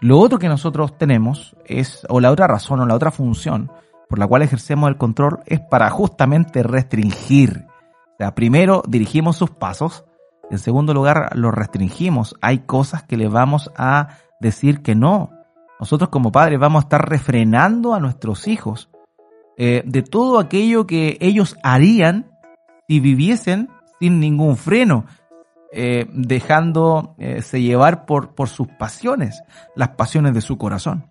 lo 0.00 0.18
otro 0.18 0.38
que 0.38 0.48
nosotros 0.48 0.98
tenemos 0.98 1.56
es, 1.64 2.06
o 2.08 2.20
la 2.20 2.30
otra 2.30 2.46
razón 2.46 2.80
o 2.80 2.86
la 2.86 2.94
otra 2.94 3.10
función 3.10 3.70
por 4.08 4.18
la 4.18 4.26
cual 4.26 4.42
ejercemos 4.42 4.88
el 4.88 4.96
control 4.96 5.40
es 5.46 5.60
para 5.60 5.90
justamente 5.90 6.62
restringir. 6.62 7.66
O 8.14 8.16
sea, 8.18 8.34
primero 8.34 8.82
dirigimos 8.88 9.36
sus 9.36 9.50
pasos, 9.50 10.04
en 10.50 10.58
segundo 10.58 10.94
lugar 10.94 11.30
los 11.34 11.52
restringimos. 11.52 12.36
Hay 12.40 12.60
cosas 12.60 13.02
que 13.02 13.16
le 13.16 13.28
vamos 13.28 13.70
a 13.76 14.08
decir 14.40 14.82
que 14.82 14.94
no. 14.94 15.30
Nosotros 15.80 16.10
como 16.10 16.32
padres 16.32 16.58
vamos 16.58 16.84
a 16.84 16.86
estar 16.86 17.08
refrenando 17.08 17.94
a 17.94 18.00
nuestros 18.00 18.48
hijos 18.48 18.90
eh, 19.58 19.82
de 19.84 20.02
todo 20.02 20.38
aquello 20.38 20.86
que 20.86 21.18
ellos 21.20 21.56
harían 21.62 22.30
si 22.88 23.00
viviesen 23.00 23.70
sin 23.98 24.20
ningún 24.20 24.56
freno, 24.56 25.06
eh, 25.78 26.06
dejándose 26.10 27.60
llevar 27.60 28.06
por, 28.06 28.34
por 28.34 28.48
sus 28.48 28.66
pasiones, 28.66 29.42
las 29.74 29.90
pasiones 29.90 30.32
de 30.32 30.40
su 30.40 30.56
corazón. 30.56 31.10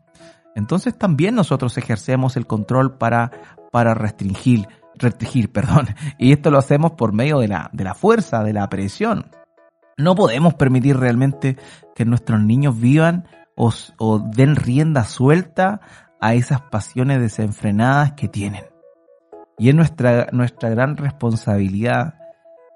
Entonces 0.55 0.98
también 0.98 1.36
nosotros 1.36 1.77
ejercemos 1.77 2.36
el 2.36 2.48
control 2.48 2.98
para, 2.98 3.31
para 3.72 3.93
restringir, 3.93 4.67
restringir, 4.95 5.51
perdón. 5.53 5.89
Y 6.17 6.31
esto 6.31 6.50
lo 6.50 6.57
hacemos 6.57 6.93
por 6.93 7.13
medio 7.13 7.39
de 7.39 7.50
la, 7.50 7.69
de 7.74 7.84
la 7.84 7.93
fuerza, 7.93 8.43
de 8.43 8.53
la 8.53 8.67
presión. 8.69 9.29
No 9.98 10.15
podemos 10.15 10.55
permitir 10.55 10.98
realmente 10.98 11.57
que 11.93 12.05
nuestros 12.05 12.41
niños 12.41 12.79
vivan 12.79 13.27
o, 13.55 13.72
o 13.98 14.19
den 14.19 14.55
rienda 14.55 15.03
suelta 15.03 15.79
a 16.19 16.34
esas 16.34 16.62
pasiones 16.62 17.19
desenfrenadas 17.19 18.13
que 18.13 18.27
tienen. 18.27 18.63
Y 19.60 19.69
es 19.69 19.75
nuestra, 19.75 20.27
nuestra 20.31 20.69
gran 20.69 20.98
responsabilidad. 20.98 22.15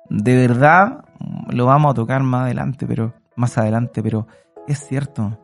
De 0.10 0.36
verdad, 0.36 1.03
lo 1.50 1.66
vamos 1.66 1.92
a 1.92 1.96
tocar 1.96 2.24
más 2.24 2.44
adelante, 2.44 2.86
pero, 2.88 3.14
más 3.36 3.58
adelante, 3.58 4.02
pero 4.04 4.28
es 4.68 4.80
cierto. 4.80 5.40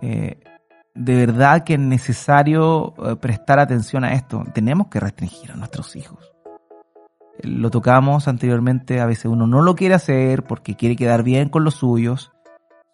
Eh, 0.00 0.40
de 0.94 1.16
verdad 1.16 1.64
que 1.64 1.74
es 1.74 1.80
necesario 1.80 2.94
eh, 3.04 3.16
prestar 3.16 3.58
atención 3.60 4.04
a 4.04 4.14
esto. 4.14 4.44
Tenemos 4.52 4.88
que 4.88 5.00
restringir 5.00 5.52
a 5.52 5.56
nuestros 5.56 5.94
hijos. 5.96 6.32
Lo 7.40 7.70
tocamos 7.70 8.26
anteriormente, 8.26 9.00
a 9.00 9.06
veces 9.06 9.26
uno 9.26 9.46
no 9.46 9.62
lo 9.62 9.76
quiere 9.76 9.94
hacer 9.94 10.42
porque 10.42 10.74
quiere 10.74 10.96
quedar 10.96 11.22
bien 11.22 11.48
con 11.48 11.62
los 11.62 11.74
suyos, 11.74 12.32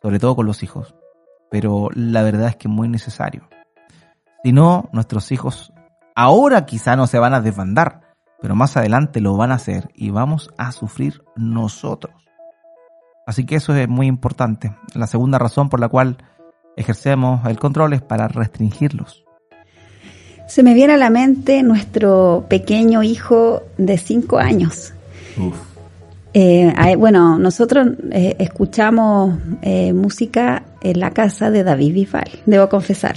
sobre 0.02 0.18
todo 0.18 0.36
con 0.36 0.44
los 0.44 0.62
hijos. 0.62 0.94
Pero 1.50 1.88
la 1.94 2.22
verdad 2.22 2.48
es 2.48 2.56
que 2.56 2.68
es 2.68 2.74
muy 2.74 2.88
necesario. 2.88 3.48
Si 4.42 4.52
no, 4.52 4.90
nuestros 4.92 5.32
hijos 5.32 5.72
ahora 6.14 6.66
quizá 6.66 6.96
no 6.96 7.06
se 7.06 7.18
van 7.18 7.34
a 7.34 7.40
desbandar, 7.40 8.02
pero 8.40 8.54
más 8.54 8.76
adelante 8.76 9.20
lo 9.20 9.36
van 9.36 9.52
a 9.52 9.56
hacer 9.56 9.90
y 9.94 10.10
vamos 10.10 10.50
a 10.58 10.72
sufrir 10.72 11.22
nosotros. 11.36 12.14
Así 13.26 13.46
que 13.46 13.56
eso 13.56 13.74
es 13.74 13.88
muy 13.88 14.06
importante. 14.06 14.74
La 14.94 15.06
segunda 15.06 15.38
razón 15.38 15.68
por 15.68 15.80
la 15.80 15.88
cual 15.88 16.18
ejercemos 16.76 17.46
el 17.46 17.58
control 17.58 17.94
es 17.94 18.02
para 18.02 18.28
restringirlos. 18.28 19.24
Se 20.46 20.62
me 20.62 20.74
viene 20.74 20.94
a 20.94 20.98
la 20.98 21.08
mente 21.08 21.62
nuestro 21.62 22.44
pequeño 22.48 23.02
hijo 23.02 23.62
de 23.78 23.96
cinco 23.96 24.38
años. 24.38 24.92
Eh, 26.36 26.96
bueno, 26.98 27.38
nosotros 27.38 27.90
eh, 28.10 28.34
escuchamos 28.40 29.38
eh, 29.62 29.92
música 29.92 30.64
en 30.82 30.98
la 30.98 31.12
casa 31.12 31.52
de 31.52 31.62
David 31.62 31.94
Bisbal, 31.94 32.28
debo 32.44 32.68
confesar. 32.68 33.14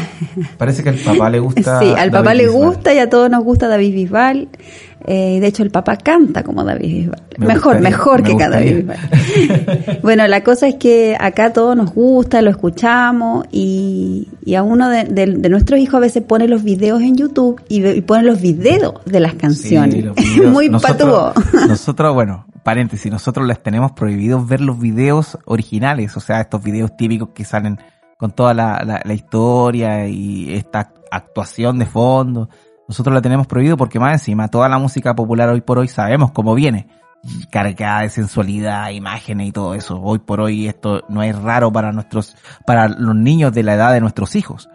Parece 0.58 0.82
que 0.82 0.90
al 0.90 0.96
papá 0.96 1.30
le 1.30 1.40
gusta. 1.40 1.80
Sí, 1.80 1.86
al 1.96 2.10
papá 2.10 2.34
le 2.34 2.48
gusta 2.48 2.92
y 2.92 2.98
a 2.98 3.08
todos 3.08 3.30
nos 3.30 3.42
gusta 3.42 3.66
David 3.66 3.94
Bisbal. 3.94 4.48
Eh, 5.06 5.38
de 5.40 5.46
hecho, 5.46 5.62
el 5.62 5.70
papá 5.70 5.96
canta 5.96 6.42
como 6.42 6.62
David 6.62 7.08
Bisbal. 7.08 7.22
mejor, 7.38 7.80
mejor 7.80 8.22
que 8.22 8.36
cada 8.36 8.56
David 8.58 8.76
Bisbal. 8.76 10.00
bueno, 10.02 10.28
la 10.28 10.44
cosa 10.44 10.68
es 10.68 10.74
que 10.74 11.16
acá 11.18 11.54
todo 11.54 11.74
nos 11.74 11.94
gusta, 11.94 12.42
lo 12.42 12.50
escuchamos 12.50 13.46
y, 13.50 14.28
a 14.54 14.62
uno 14.62 14.90
de, 14.90 15.26
nuestros 15.48 15.80
hijos 15.80 15.94
a 15.94 16.00
veces 16.00 16.22
pone 16.22 16.46
los 16.46 16.62
videos 16.62 17.00
en 17.00 17.16
YouTube 17.16 17.58
y, 17.70 18.02
pone 18.02 18.22
los 18.22 18.42
videos 18.42 18.94
de 19.06 19.20
las 19.20 19.34
canciones. 19.34 20.04
Muy 20.44 20.68
nosotros, 20.68 21.32
Nosotros, 21.66 22.14
bueno, 22.14 22.44
paréntesis, 22.62 23.10
nosotros 23.10 23.46
les 23.46 23.62
tenemos 23.62 23.92
prohibido 23.92 24.44
ver 24.44 24.60
los 24.60 24.78
videos 24.78 25.38
originales, 25.44 26.16
o 26.16 26.20
sea, 26.20 26.40
estos 26.40 26.62
videos 26.62 26.96
típicos 26.96 27.30
que 27.34 27.44
salen 27.44 27.78
con 28.16 28.32
toda 28.32 28.54
la, 28.54 29.02
la 29.04 29.14
historia 29.14 30.06
y 30.06 30.54
esta 30.54 30.92
actuación 31.10 31.78
de 31.78 31.86
fondo 31.86 32.48
nosotros 32.90 33.14
la 33.14 33.22
tenemos 33.22 33.46
prohibido 33.46 33.76
porque 33.76 34.00
más 34.00 34.14
encima 34.14 34.48
toda 34.48 34.68
la 34.68 34.76
música 34.76 35.14
popular 35.14 35.48
hoy 35.48 35.60
por 35.60 35.78
hoy 35.78 35.86
sabemos 35.86 36.32
cómo 36.32 36.56
viene. 36.56 36.88
Cargada 37.48 38.00
de 38.00 38.08
sensualidad, 38.08 38.90
imágenes 38.90 39.46
y 39.46 39.52
todo 39.52 39.74
eso. 39.74 40.00
Hoy 40.02 40.18
por 40.18 40.40
hoy 40.40 40.66
esto 40.66 41.02
no 41.08 41.22
es 41.22 41.40
raro 41.40 41.72
para 41.72 41.92
nuestros, 41.92 42.36
para 42.66 42.88
los 42.88 43.14
niños 43.14 43.52
de 43.52 43.62
la 43.62 43.74
edad 43.74 43.92
de 43.92 44.00
nuestros 44.00 44.34
hijos. 44.34 44.68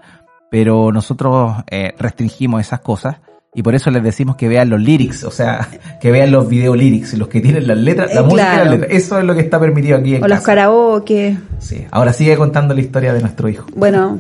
Pero 0.50 0.94
nosotros 0.94 1.58
eh, 1.70 1.94
restringimos 2.00 2.62
esas 2.62 2.80
cosas 2.80 3.18
y 3.56 3.64
por 3.64 3.74
eso 3.74 3.90
les 3.90 4.04
decimos 4.04 4.36
que 4.36 4.50
vean 4.50 4.70
los 4.70 4.82
lyrics, 4.82 5.24
o 5.24 5.32
sea, 5.32 5.68
que 6.02 6.12
vean 6.12 6.30
los 6.30 6.48
video 6.48 6.76
lyrics, 6.76 7.14
los 7.14 7.30
que 7.30 7.40
tienen 7.40 7.68
las 7.68 7.78
letras, 7.78 8.14
la 8.14 8.20
eh, 8.20 8.24
música 8.24 8.54
y 8.54 8.58
las 8.58 8.70
letras. 8.70 8.92
Eso 8.92 9.18
es 9.18 9.24
lo 9.24 9.34
que 9.34 9.40
está 9.40 9.60
permitido 9.60 9.98
aquí 9.98 10.16
en 10.16 10.24
O 10.24 10.28
los 10.28 10.42
karaoke. 10.42 11.38
Sí. 11.60 11.86
Ahora 11.90 12.12
sigue 12.12 12.36
contando 12.36 12.74
la 12.74 12.82
historia 12.82 13.14
de 13.14 13.22
nuestro 13.22 13.48
hijo. 13.48 13.66
Bueno, 13.74 14.20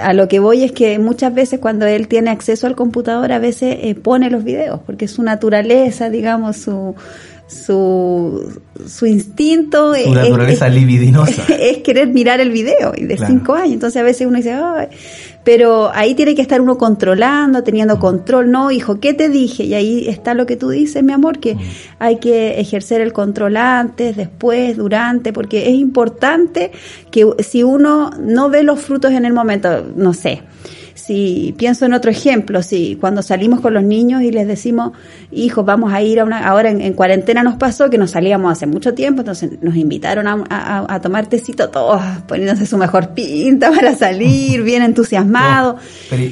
a 0.00 0.12
lo 0.12 0.28
que 0.28 0.38
voy 0.38 0.62
es 0.62 0.70
que 0.70 0.98
muchas 1.00 1.34
veces 1.34 1.58
cuando 1.58 1.84
él 1.84 2.06
tiene 2.06 2.30
acceso 2.30 2.68
al 2.68 2.76
computador, 2.76 3.32
a 3.32 3.40
veces 3.40 3.76
eh, 3.80 3.96
pone 3.96 4.30
los 4.30 4.44
videos, 4.44 4.80
porque 4.86 5.08
su 5.08 5.24
naturaleza, 5.24 6.08
digamos, 6.08 6.56
su, 6.58 6.94
su, 7.50 8.60
su 8.86 9.06
instinto. 9.06 9.94
Su 9.94 10.14
naturaleza 10.14 10.68
es, 10.68 10.74
libidinosa. 10.74 11.44
Es, 11.60 11.78
querer 11.78 12.08
mirar 12.08 12.40
el 12.40 12.50
video, 12.50 12.92
y 12.96 13.04
de 13.04 13.16
cinco 13.18 13.54
años. 13.54 13.74
Entonces 13.74 14.00
a 14.00 14.04
veces 14.04 14.26
uno 14.26 14.36
dice, 14.36 14.52
Ay, 14.52 14.88
pero 15.44 15.90
ahí 15.92 16.14
tiene 16.14 16.34
que 16.34 16.42
estar 16.42 16.60
uno 16.60 16.78
controlando, 16.78 17.62
teniendo 17.62 17.96
mm. 17.96 18.00
control. 18.00 18.50
No, 18.50 18.70
hijo, 18.70 19.00
¿qué 19.00 19.14
te 19.14 19.28
dije? 19.28 19.64
Y 19.64 19.74
ahí 19.74 20.08
está 20.08 20.34
lo 20.34 20.46
que 20.46 20.56
tú 20.56 20.70
dices, 20.70 21.02
mi 21.02 21.12
amor, 21.12 21.38
que 21.38 21.54
mm. 21.54 21.60
hay 21.98 22.16
que 22.16 22.60
ejercer 22.60 23.00
el 23.00 23.12
control 23.12 23.56
antes, 23.56 24.16
después, 24.16 24.76
durante, 24.76 25.32
porque 25.32 25.68
es 25.68 25.74
importante 25.74 26.70
que 27.10 27.26
si 27.40 27.62
uno 27.62 28.10
no 28.20 28.48
ve 28.50 28.62
los 28.62 28.80
frutos 28.80 29.12
en 29.12 29.24
el 29.24 29.32
momento, 29.32 29.84
no 29.96 30.14
sé, 30.14 30.42
si 31.00 31.54
pienso 31.56 31.86
en 31.86 31.94
otro 31.94 32.10
ejemplo, 32.10 32.62
si 32.62 32.96
cuando 32.96 33.22
salimos 33.22 33.60
con 33.60 33.74
los 33.74 33.82
niños 33.82 34.22
y 34.22 34.30
les 34.30 34.46
decimos, 34.46 34.92
hijos, 35.30 35.64
vamos 35.64 35.92
a 35.92 36.02
ir 36.02 36.20
a 36.20 36.24
una, 36.24 36.46
ahora 36.46 36.70
en, 36.70 36.92
cuarentena 36.92 37.42
nos 37.42 37.56
pasó 37.56 37.90
que 37.90 37.98
nos 37.98 38.10
salíamos 38.10 38.52
hace 38.52 38.66
mucho 38.66 38.94
tiempo, 38.94 39.20
entonces 39.22 39.62
nos 39.62 39.76
invitaron 39.76 40.26
a, 40.28 41.00
tomar 41.02 41.26
tecito 41.26 41.70
todos 41.70 42.00
poniéndose 42.28 42.66
su 42.66 42.76
mejor 42.76 43.10
pinta 43.10 43.70
para 43.74 43.94
salir, 43.94 44.62
bien 44.64 44.82
entusiasmados. 44.82 45.80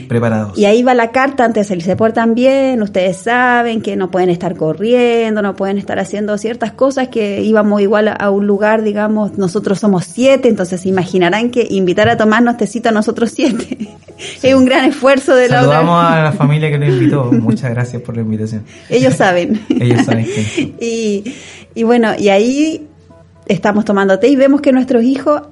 preparados. 0.09 0.59
Y 0.59 0.67
ahí 0.67 0.83
va 0.83 0.95
la 0.95 1.11
carta 1.11 1.45
antes 1.45 1.65
de 1.65 1.69
salir, 1.69 1.85
se 1.85 1.97
portan 1.97 2.35
bien, 2.35 2.83
ustedes 2.83 3.17
saben 3.17 3.81
que 3.81 3.97
no 3.97 4.11
pueden 4.11 4.31
estar 4.31 4.57
corriendo, 4.57 5.43
no 5.43 5.57
pueden 5.57 5.79
estar 5.79 5.99
haciendo 5.99 6.37
ciertas 6.39 6.73
cosas 6.73 7.09
que 7.09 7.43
íbamos 7.43 7.81
igual 7.81 8.09
a, 8.09 8.31
un 8.31 8.47
lugar, 8.47 8.83
digamos, 8.83 9.39
nosotros 9.39 9.79
somos 9.79 10.05
siete, 10.05 10.49
entonces 10.49 10.85
imaginarán 10.87 11.51
que 11.51 11.67
invitar 11.71 12.09
a 12.09 12.17
tomarnos 12.17 12.57
tecito 12.57 12.91
a 12.91 12.93
nosotros 12.93 13.33
siete 13.35 13.97
es 14.43 14.55
un 14.59 14.65
gran 14.65 14.85
esfuerzo 14.85 15.35
de 15.35 15.49
la 15.49 15.61
Saludamos 15.61 16.05
a 16.05 16.23
la 16.23 16.33
familia 16.37 16.71
que 16.71 16.79
nos 16.79 16.89
invitó. 16.89 17.25
Muchas 17.33 17.71
gracias 17.71 18.03
por 18.03 18.15
la 18.17 18.23
invitación. 18.23 18.65
Ellos 18.89 19.15
saben. 19.15 19.65
Ellos 19.69 20.05
saben 20.05 20.25
que. 20.25 20.75
y, 20.81 21.35
y 21.75 21.83
bueno, 21.85 22.13
y 22.19 22.29
ahí 22.29 22.87
estamos 23.47 23.85
tomando 23.85 24.19
té 24.19 24.29
y 24.29 24.37
vemos 24.37 24.61
que 24.61 24.73
nuestros 24.73 25.03
hijos 25.05 25.43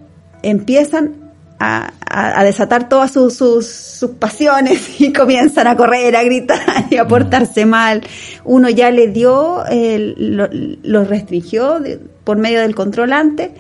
empiezan 0.43 1.27
a, 1.59 1.93
a, 2.01 2.45
desatar 2.45 2.89
todas 2.89 3.13
sus, 3.13 3.35
sus, 3.35 4.11
pasiones 4.19 5.01
y 5.01 5.13
comienzan 5.13 5.67
a 5.67 5.77
correr, 5.77 6.17
a 6.17 6.23
gritar 6.23 6.87
y 6.91 6.97
a 6.97 7.05
mm. 7.05 7.09
portarse 7.09 7.67
mal. 7.67 8.03
Uno 8.45 8.69
ya 8.69 8.91
le 8.91 9.09
dio, 9.09 9.65
lo, 9.71 11.05
restringió 11.05 11.79
por 12.25 12.37
medio 12.37 12.61
del 12.61 12.75
controlante 12.75 13.53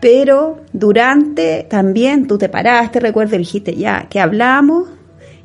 pero 0.00 0.60
durante 0.72 1.66
también 1.68 2.26
tú 2.26 2.38
te 2.38 2.48
paraste, 2.48 3.00
recuerdo, 3.00 3.36
dijiste 3.36 3.74
ya 3.74 4.06
que 4.08 4.20
hablamos 4.20 4.88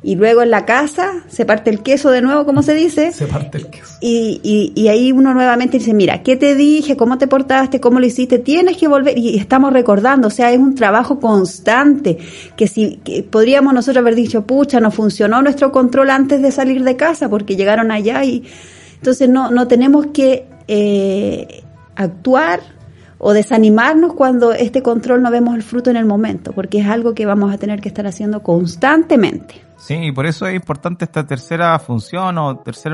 y 0.04 0.16
luego 0.16 0.42
en 0.42 0.50
la 0.50 0.66
casa 0.66 1.24
se 1.28 1.46
parte 1.46 1.70
el 1.70 1.82
queso 1.82 2.10
de 2.10 2.20
nuevo, 2.20 2.44
como 2.44 2.62
se 2.62 2.74
dice. 2.74 3.10
Se 3.10 3.26
parte 3.26 3.56
el 3.56 3.68
queso. 3.68 3.96
Y, 4.02 4.38
y, 4.42 4.72
y, 4.74 4.88
ahí 4.88 5.12
uno 5.12 5.32
nuevamente 5.32 5.78
dice, 5.78 5.94
mira, 5.94 6.22
¿qué 6.22 6.36
te 6.36 6.54
dije? 6.54 6.94
¿Cómo 6.94 7.16
te 7.16 7.26
portaste? 7.26 7.80
¿Cómo 7.80 7.98
lo 7.98 8.04
hiciste? 8.04 8.38
Tienes 8.38 8.76
que 8.76 8.86
volver. 8.86 9.16
Y 9.16 9.38
estamos 9.38 9.72
recordando, 9.72 10.28
o 10.28 10.30
sea, 10.30 10.52
es 10.52 10.58
un 10.58 10.74
trabajo 10.74 11.20
constante, 11.20 12.18
que 12.54 12.68
si 12.68 13.00
podríamos 13.30 13.72
nosotros 13.72 14.02
haber 14.02 14.14
dicho, 14.14 14.44
pucha, 14.44 14.78
no 14.78 14.90
funcionó 14.90 15.40
nuestro 15.40 15.72
control 15.72 16.10
antes 16.10 16.42
de 16.42 16.52
salir 16.52 16.84
de 16.84 16.96
casa, 16.96 17.30
porque 17.30 17.56
llegaron 17.56 17.90
allá 17.90 18.22
y... 18.24 18.44
Entonces 18.96 19.28
no, 19.28 19.50
no 19.50 19.68
tenemos 19.68 20.06
que 20.08 20.46
eh, 20.66 21.62
actuar 21.94 22.60
o 23.26 23.32
desanimarnos 23.32 24.12
cuando 24.12 24.52
este 24.52 24.82
control 24.82 25.22
no 25.22 25.30
vemos 25.30 25.54
el 25.54 25.62
fruto 25.62 25.88
en 25.88 25.96
el 25.96 26.04
momento, 26.04 26.52
porque 26.52 26.80
es 26.80 26.86
algo 26.86 27.14
que 27.14 27.24
vamos 27.24 27.54
a 27.54 27.56
tener 27.56 27.80
que 27.80 27.88
estar 27.88 28.06
haciendo 28.06 28.42
constantemente. 28.42 29.64
Sí, 29.78 29.94
y 29.94 30.12
por 30.12 30.26
eso 30.26 30.46
es 30.46 30.54
importante 30.54 31.06
esta 31.06 31.26
tercera 31.26 31.78
función 31.78 32.36
o 32.36 32.58
tercer 32.58 32.92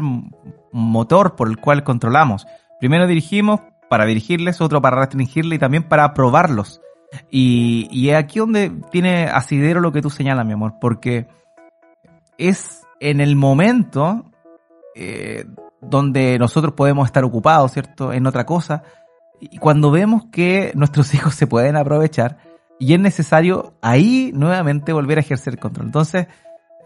motor 0.70 1.34
por 1.34 1.48
el 1.48 1.56
cual 1.56 1.82
controlamos. 1.82 2.46
Primero 2.78 3.08
dirigimos 3.08 3.58
para 3.88 4.04
dirigirles, 4.04 4.60
otro 4.60 4.80
para 4.80 5.00
restringirle 5.00 5.56
y 5.56 5.58
también 5.58 5.82
para 5.82 6.04
aprobarlos. 6.04 6.80
Y, 7.28 7.88
y 7.90 8.10
aquí 8.10 8.38
donde 8.38 8.70
tiene 8.92 9.24
asidero 9.24 9.80
lo 9.80 9.90
que 9.90 10.00
tú 10.00 10.10
señalas, 10.10 10.46
mi 10.46 10.52
amor, 10.52 10.74
porque 10.80 11.26
es 12.38 12.82
en 13.00 13.20
el 13.20 13.34
momento 13.34 14.26
eh, 14.94 15.44
donde 15.80 16.38
nosotros 16.38 16.74
podemos 16.74 17.06
estar 17.06 17.24
ocupados, 17.24 17.72
¿cierto?, 17.72 18.12
en 18.12 18.28
otra 18.28 18.46
cosa, 18.46 18.84
y 19.40 19.58
cuando 19.58 19.90
vemos 19.90 20.24
que 20.30 20.72
nuestros 20.74 21.14
hijos 21.14 21.34
se 21.34 21.46
pueden 21.46 21.76
aprovechar, 21.76 22.38
y 22.80 22.94
es 22.94 23.00
necesario 23.00 23.74
ahí 23.82 24.32
nuevamente 24.34 24.92
volver 24.94 25.18
a 25.18 25.20
ejercer 25.20 25.58
control. 25.58 25.86
Entonces, 25.86 26.26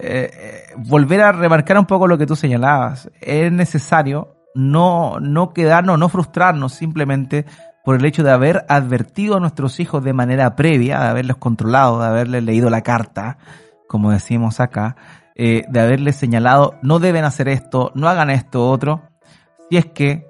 eh, 0.00 0.30
eh, 0.32 0.62
volver 0.76 1.20
a 1.20 1.30
remarcar 1.30 1.78
un 1.78 1.86
poco 1.86 2.08
lo 2.08 2.18
que 2.18 2.26
tú 2.26 2.34
señalabas, 2.34 3.08
es 3.20 3.52
necesario 3.52 4.36
no, 4.56 5.20
no 5.20 5.52
quedarnos, 5.52 5.98
no 5.98 6.08
frustrarnos 6.08 6.74
simplemente 6.74 7.46
por 7.84 7.96
el 7.96 8.04
hecho 8.04 8.24
de 8.24 8.32
haber 8.32 8.64
advertido 8.68 9.36
a 9.36 9.40
nuestros 9.40 9.78
hijos 9.78 10.02
de 10.02 10.12
manera 10.12 10.56
previa, 10.56 10.98
de 10.98 11.06
haberlos 11.06 11.36
controlado, 11.36 12.00
de 12.00 12.06
haberles 12.06 12.42
leído 12.42 12.70
la 12.70 12.80
carta, 12.80 13.38
como 13.86 14.10
decimos 14.10 14.58
acá, 14.58 14.96
eh, 15.36 15.64
de 15.68 15.80
haberles 15.80 16.16
señalado, 16.16 16.74
no 16.82 16.98
deben 16.98 17.24
hacer 17.24 17.48
esto, 17.48 17.92
no 17.94 18.08
hagan 18.08 18.30
esto 18.30 18.68
otro, 18.68 19.02
si 19.70 19.76
es 19.76 19.86
que 19.86 20.28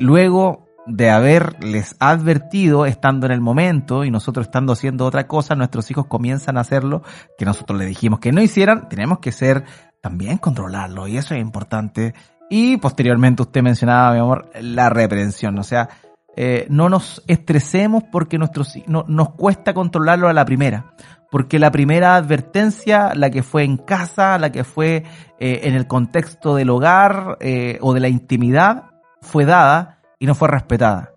luego 0.00 0.65
de 0.86 1.10
haberles 1.10 1.96
advertido, 1.98 2.86
estando 2.86 3.26
en 3.26 3.32
el 3.32 3.40
momento 3.40 4.04
y 4.04 4.10
nosotros 4.10 4.46
estando 4.46 4.72
haciendo 4.72 5.04
otra 5.04 5.26
cosa, 5.26 5.54
nuestros 5.54 5.90
hijos 5.90 6.06
comienzan 6.06 6.56
a 6.56 6.60
hacerlo 6.60 7.02
que 7.36 7.44
nosotros 7.44 7.78
les 7.78 7.88
dijimos 7.88 8.20
que 8.20 8.32
no 8.32 8.40
hicieran, 8.40 8.88
tenemos 8.88 9.18
que 9.18 9.32
ser 9.32 9.64
también 10.00 10.38
controlarlo 10.38 11.08
y 11.08 11.16
eso 11.16 11.34
es 11.34 11.40
importante. 11.40 12.14
Y 12.48 12.76
posteriormente 12.76 13.42
usted 13.42 13.62
mencionaba, 13.62 14.12
mi 14.12 14.20
amor, 14.20 14.50
la 14.60 14.88
reprensión, 14.88 15.58
o 15.58 15.64
sea, 15.64 15.88
eh, 16.36 16.66
no 16.68 16.88
nos 16.88 17.22
estresemos 17.26 18.04
porque 18.12 18.38
nuestros, 18.38 18.74
no, 18.86 19.04
nos 19.08 19.30
cuesta 19.30 19.74
controlarlo 19.74 20.28
a 20.28 20.32
la 20.32 20.44
primera 20.44 20.92
porque 21.30 21.58
la 21.58 21.70
primera 21.70 22.16
advertencia, 22.16 23.12
la 23.14 23.30
que 23.30 23.42
fue 23.42 23.64
en 23.64 23.76
casa, 23.76 24.38
la 24.38 24.52
que 24.52 24.64
fue 24.64 25.04
eh, 25.38 25.60
en 25.64 25.74
el 25.74 25.86
contexto 25.86 26.54
del 26.54 26.70
hogar 26.70 27.36
eh, 27.40 27.78
o 27.80 27.94
de 27.94 28.00
la 28.00 28.08
intimidad, 28.08 28.84
fue 29.20 29.44
dada 29.44 29.95
y 30.18 30.26
no 30.26 30.34
fue 30.34 30.48
respetada. 30.48 31.12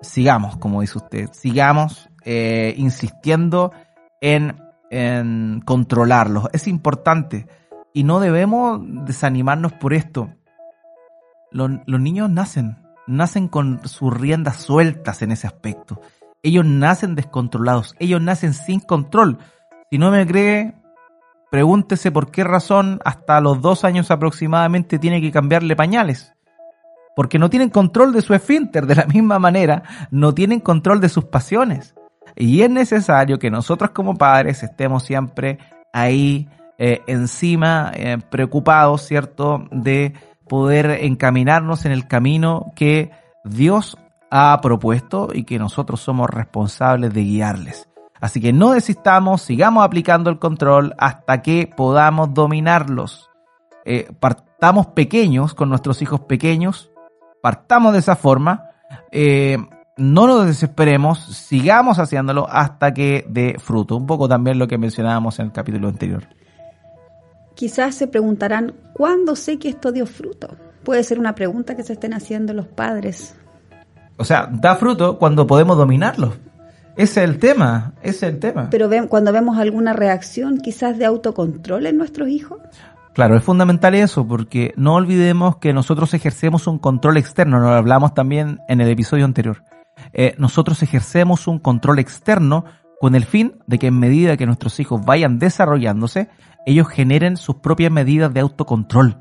Sigamos, 0.00 0.56
como 0.56 0.80
dice 0.80 0.98
usted, 0.98 1.30
sigamos 1.32 2.08
eh, 2.24 2.74
insistiendo 2.76 3.72
en, 4.20 4.60
controlarlos. 5.64 6.48
Es 6.52 6.68
importante 6.68 7.48
y 7.92 8.04
no 8.04 8.20
debemos 8.20 8.80
desanimarnos 8.82 9.72
por 9.72 9.92
esto. 9.92 10.30
Los, 11.50 11.70
los 11.86 12.00
niños 12.00 12.30
nacen, 12.30 12.78
nacen 13.08 13.48
con 13.48 13.86
sus 13.88 14.12
riendas 14.14 14.56
sueltas 14.56 15.22
en 15.22 15.32
ese 15.32 15.48
aspecto. 15.48 16.00
Ellos 16.44 16.64
nacen 16.64 17.16
descontrolados, 17.16 17.96
ellos 17.98 18.20
nacen 18.20 18.54
sin 18.54 18.78
control. 18.78 19.38
Si 19.90 19.98
no 19.98 20.12
me 20.12 20.26
cree, 20.26 20.74
pregúntese 21.50 22.12
por 22.12 22.30
qué 22.30 22.44
razón 22.44 23.00
hasta 23.04 23.40
los 23.40 23.60
dos 23.60 23.84
años 23.84 24.10
aproximadamente 24.10 24.98
tiene 24.98 25.20
que 25.20 25.32
cambiarle 25.32 25.74
pañales. 25.74 26.34
Porque 27.16 27.38
no 27.38 27.50
tienen 27.50 27.70
control 27.70 28.12
de 28.12 28.22
su 28.22 28.34
esfínter, 28.34 28.86
de 28.86 28.96
la 28.96 29.06
misma 29.06 29.38
manera 29.38 29.82
no 30.10 30.34
tienen 30.34 30.60
control 30.60 31.00
de 31.00 31.08
sus 31.08 31.24
pasiones. 31.24 31.94
Y 32.36 32.62
es 32.62 32.70
necesario 32.70 33.38
que 33.38 33.50
nosotros 33.50 33.90
como 33.90 34.16
padres 34.16 34.62
estemos 34.62 35.04
siempre 35.04 35.58
ahí 35.92 36.48
eh, 36.78 37.02
encima, 37.06 37.92
eh, 37.94 38.18
preocupados, 38.30 39.02
¿cierto?, 39.02 39.68
de 39.70 40.14
poder 40.48 40.90
encaminarnos 41.02 41.84
en 41.84 41.92
el 41.92 42.06
camino 42.06 42.72
que 42.74 43.10
Dios 43.44 43.96
ha 44.30 44.60
propuesto 44.60 45.28
y 45.32 45.44
que 45.44 45.58
nosotros 45.58 46.00
somos 46.00 46.28
responsables 46.28 47.14
de 47.14 47.22
guiarles. 47.22 47.88
Así 48.20 48.40
que 48.40 48.52
no 48.52 48.72
desistamos, 48.72 49.42
sigamos 49.42 49.84
aplicando 49.84 50.30
el 50.30 50.38
control 50.38 50.94
hasta 50.98 51.42
que 51.42 51.70
podamos 51.76 52.34
dominarlos. 52.34 53.30
Eh, 53.84 54.10
partamos 54.18 54.88
pequeños 54.88 55.54
con 55.54 55.68
nuestros 55.68 56.00
hijos 56.02 56.20
pequeños, 56.20 56.90
partamos 57.44 57.92
de 57.92 57.98
esa 57.98 58.16
forma, 58.16 58.70
eh, 59.12 59.58
no 59.98 60.26
nos 60.26 60.46
desesperemos, 60.46 61.18
sigamos 61.20 61.98
haciéndolo 61.98 62.48
hasta 62.50 62.94
que 62.94 63.26
dé 63.28 63.56
fruto. 63.58 63.98
Un 63.98 64.06
poco 64.06 64.26
también 64.26 64.58
lo 64.58 64.66
que 64.66 64.78
mencionábamos 64.78 65.38
en 65.38 65.46
el 65.46 65.52
capítulo 65.52 65.88
anterior. 65.88 66.24
Quizás 67.54 67.96
se 67.96 68.06
preguntarán, 68.06 68.72
¿cuándo 68.94 69.36
sé 69.36 69.58
que 69.58 69.68
esto 69.68 69.92
dio 69.92 70.06
fruto? 70.06 70.56
Puede 70.84 71.04
ser 71.04 71.18
una 71.18 71.34
pregunta 71.34 71.76
que 71.76 71.82
se 71.82 71.92
estén 71.92 72.14
haciendo 72.14 72.54
los 72.54 72.66
padres 72.66 73.34
o 74.16 74.24
sea, 74.24 74.48
da 74.50 74.76
fruto 74.76 75.18
cuando 75.18 75.46
podemos 75.46 75.76
dominarlo. 75.76 76.34
Ese 76.96 77.24
es 77.24 77.28
el 77.28 77.38
tema, 77.38 77.94
ese 78.02 78.26
es 78.28 78.34
el 78.34 78.38
tema. 78.38 78.68
Pero 78.70 78.88
cuando 79.08 79.32
vemos 79.32 79.58
alguna 79.58 79.92
reacción 79.92 80.58
quizás 80.58 80.96
de 80.96 81.04
autocontrol 81.04 81.86
en 81.86 81.98
nuestros 81.98 82.28
hijos. 82.28 82.60
Claro, 83.14 83.36
es 83.36 83.44
fundamental 83.44 83.94
eso, 83.94 84.26
porque 84.26 84.74
no 84.76 84.94
olvidemos 84.94 85.56
que 85.56 85.72
nosotros 85.72 86.12
ejercemos 86.14 86.66
un 86.66 86.80
control 86.80 87.16
externo, 87.16 87.60
lo 87.60 87.68
hablamos 87.68 88.12
también 88.12 88.58
en 88.68 88.80
el 88.80 88.88
episodio 88.88 89.24
anterior. 89.24 89.62
Eh, 90.12 90.34
nosotros 90.36 90.82
ejercemos 90.82 91.46
un 91.46 91.60
control 91.60 92.00
externo 92.00 92.64
con 93.00 93.14
el 93.14 93.24
fin 93.24 93.62
de 93.68 93.78
que 93.78 93.86
en 93.86 94.00
medida 94.00 94.36
que 94.36 94.46
nuestros 94.46 94.80
hijos 94.80 95.04
vayan 95.04 95.38
desarrollándose, 95.38 96.28
ellos 96.66 96.88
generen 96.88 97.36
sus 97.36 97.56
propias 97.56 97.92
medidas 97.92 98.34
de 98.34 98.40
autocontrol. 98.40 99.20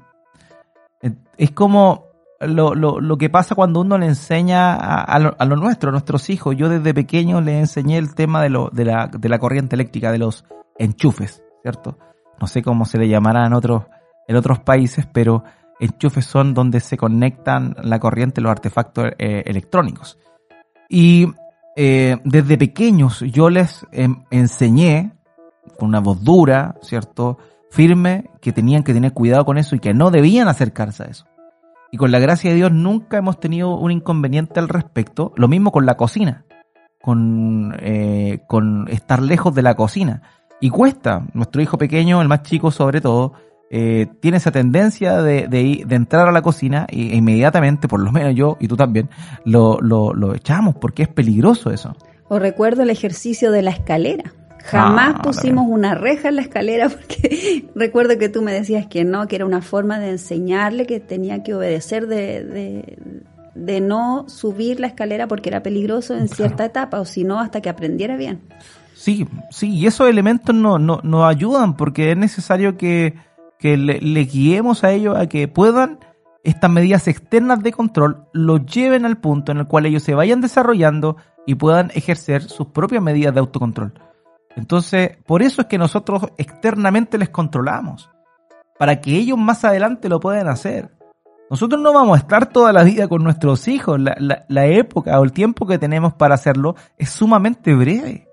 Eh, 1.03 1.13
es 1.37 1.51
como 1.51 2.07
lo, 2.39 2.73
lo, 2.73 2.99
lo, 2.99 3.17
que 3.19 3.29
pasa 3.29 3.53
cuando 3.53 3.81
uno 3.81 3.99
le 3.99 4.07
enseña 4.07 4.73
a, 4.73 5.19
lo, 5.19 5.35
a, 5.37 5.45
nuestro, 5.45 5.89
a 5.89 5.91
nuestros 5.91 6.31
hijos. 6.31 6.55
Yo 6.57 6.67
desde 6.67 6.95
pequeño 6.95 7.41
le 7.41 7.59
enseñé 7.59 7.99
el 7.99 8.15
tema 8.15 8.41
de, 8.41 8.49
de, 8.71 8.85
la, 8.85 9.05
de 9.07 9.29
la 9.29 9.37
corriente 9.37 9.75
eléctrica, 9.75 10.11
de 10.11 10.17
los 10.17 10.45
enchufes, 10.79 11.43
¿cierto? 11.61 11.99
No 12.39 12.47
sé 12.47 12.61
cómo 12.61 12.85
se 12.85 12.97
le 12.97 13.07
llamará 13.07 13.45
en 13.45 13.53
otros, 13.53 13.83
en 14.27 14.35
otros 14.35 14.59
países, 14.59 15.07
pero 15.11 15.43
enchufes 15.79 16.25
son 16.25 16.53
donde 16.53 16.79
se 16.79 16.97
conectan 16.97 17.75
la 17.81 17.99
corriente, 17.99 18.41
los 18.41 18.51
artefactos 18.51 19.11
eh, 19.17 19.43
electrónicos. 19.45 20.17
Y 20.89 21.27
eh, 21.75 22.17
desde 22.23 22.57
pequeños 22.57 23.21
yo 23.21 23.49
les 23.49 23.85
em, 23.91 24.23
enseñé, 24.29 25.13
con 25.79 25.89
una 25.89 25.99
voz 25.99 26.23
dura, 26.23 26.75
¿cierto? 26.81 27.37
Firme, 27.71 28.29
que 28.41 28.51
tenían 28.51 28.83
que 28.83 28.93
tener 28.93 29.13
cuidado 29.13 29.45
con 29.45 29.57
eso 29.57 29.75
y 29.75 29.79
que 29.79 29.93
no 29.93 30.11
debían 30.11 30.47
acercarse 30.47 31.03
a 31.03 31.07
eso. 31.07 31.25
Y 31.91 31.97
con 31.97 32.11
la 32.11 32.19
gracia 32.19 32.49
de 32.49 32.55
Dios 32.55 32.71
nunca 32.71 33.17
hemos 33.17 33.39
tenido 33.39 33.75
un 33.77 33.91
inconveniente 33.91 34.59
al 34.59 34.67
respecto. 34.67 35.31
Lo 35.35 35.47
mismo 35.47 35.71
con 35.71 35.85
la 35.85 35.95
cocina, 35.95 36.45
con, 37.01 37.75
eh, 37.79 38.41
con 38.47 38.87
estar 38.89 39.21
lejos 39.21 39.53
de 39.53 39.61
la 39.61 39.75
cocina. 39.75 40.23
Y 40.63 40.69
cuesta, 40.69 41.25
nuestro 41.33 41.61
hijo 41.61 41.77
pequeño, 41.77 42.21
el 42.21 42.29
más 42.29 42.43
chico 42.43 42.71
sobre 42.71 43.01
todo, 43.01 43.33
eh, 43.69 44.07
tiene 44.21 44.37
esa 44.37 44.49
tendencia 44.49 45.21
de, 45.21 45.49
de, 45.49 45.83
de, 45.85 45.95
entrar 45.97 46.29
a 46.29 46.31
la 46.31 46.41
cocina 46.41 46.87
e 46.89 47.17
inmediatamente, 47.17 47.89
por 47.89 47.99
lo 47.99 48.13
menos 48.13 48.33
yo 48.33 48.55
y 48.61 48.69
tú 48.69 48.77
también, 48.77 49.09
lo, 49.43 49.81
lo, 49.81 50.13
lo 50.13 50.33
echamos 50.33 50.75
porque 50.75 51.03
es 51.03 51.09
peligroso 51.09 51.69
eso. 51.69 51.97
O 52.29 52.39
recuerdo 52.39 52.83
el 52.83 52.91
ejercicio 52.91 53.51
de 53.51 53.61
la 53.61 53.71
escalera. 53.71 54.31
Jamás 54.59 55.15
ah, 55.17 55.21
pusimos 55.21 55.65
una 55.67 55.95
reja 55.95 56.29
en 56.29 56.37
la 56.37 56.43
escalera 56.43 56.87
porque 56.87 57.67
recuerdo 57.75 58.17
que 58.17 58.29
tú 58.29 58.41
me 58.41 58.53
decías 58.53 58.87
que 58.87 59.03
no, 59.03 59.27
que 59.27 59.35
era 59.35 59.45
una 59.45 59.61
forma 59.61 59.99
de 59.99 60.11
enseñarle 60.11 60.85
que 60.85 61.01
tenía 61.01 61.43
que 61.43 61.55
obedecer 61.55 62.07
de, 62.07 62.95
de, 63.53 63.81
no 63.81 64.29
subir 64.29 64.79
la 64.79 64.87
escalera 64.87 65.27
porque 65.27 65.49
era 65.49 65.61
peligroso 65.61 66.15
en 66.15 66.29
cierta 66.29 66.63
etapa 66.63 67.01
o 67.01 67.05
si 67.05 67.25
no 67.25 67.41
hasta 67.41 67.59
que 67.59 67.67
aprendiera 67.67 68.15
bien. 68.15 68.39
Sí, 69.03 69.27
sí, 69.49 69.75
y 69.75 69.85
esos 69.85 70.07
elementos 70.07 70.55
nos 70.55 70.79
no, 70.79 71.01
no 71.03 71.27
ayudan 71.27 71.75
porque 71.75 72.11
es 72.11 72.17
necesario 72.17 72.77
que, 72.77 73.15
que 73.59 73.75
le, 73.75 73.99
le, 73.99 74.23
guiemos 74.23 74.85
a 74.85 74.91
ellos 74.91 75.17
a 75.17 75.27
que 75.27 75.49
puedan 75.49 75.99
estas 76.45 76.71
medidas 76.71 77.09
externas 77.09 77.61
de 77.61 77.73
control 77.73 78.29
los 78.31 78.65
lleven 78.65 79.05
al 79.05 79.17
punto 79.17 79.51
en 79.51 79.57
el 79.57 79.67
cual 79.67 79.87
ellos 79.87 80.03
se 80.03 80.15
vayan 80.15 80.39
desarrollando 80.39 81.17
y 81.45 81.55
puedan 81.55 81.91
ejercer 81.93 82.43
sus 82.43 82.67
propias 82.67 83.03
medidas 83.03 83.33
de 83.33 83.41
autocontrol. 83.41 83.93
Entonces, 84.55 85.17
por 85.25 85.41
eso 85.41 85.63
es 85.63 85.67
que 85.67 85.77
nosotros 85.77 86.23
externamente 86.37 87.17
les 87.17 87.27
controlamos, 87.27 88.09
para 88.79 89.01
que 89.01 89.17
ellos 89.17 89.37
más 89.37 89.65
adelante 89.65 90.07
lo 90.07 90.21
puedan 90.21 90.47
hacer. 90.47 90.91
Nosotros 91.49 91.81
no 91.81 91.91
vamos 91.91 92.15
a 92.15 92.21
estar 92.21 92.45
toda 92.45 92.71
la 92.71 92.83
vida 92.83 93.09
con 93.09 93.21
nuestros 93.21 93.67
hijos, 93.67 93.99
la, 93.99 94.65
época 94.65 95.19
o 95.19 95.25
el 95.25 95.33
tiempo 95.33 95.67
que 95.67 95.77
tenemos 95.77 96.13
para 96.13 96.35
hacerlo 96.35 96.77
es 96.97 97.09
sumamente 97.09 97.75
breve. 97.75 98.29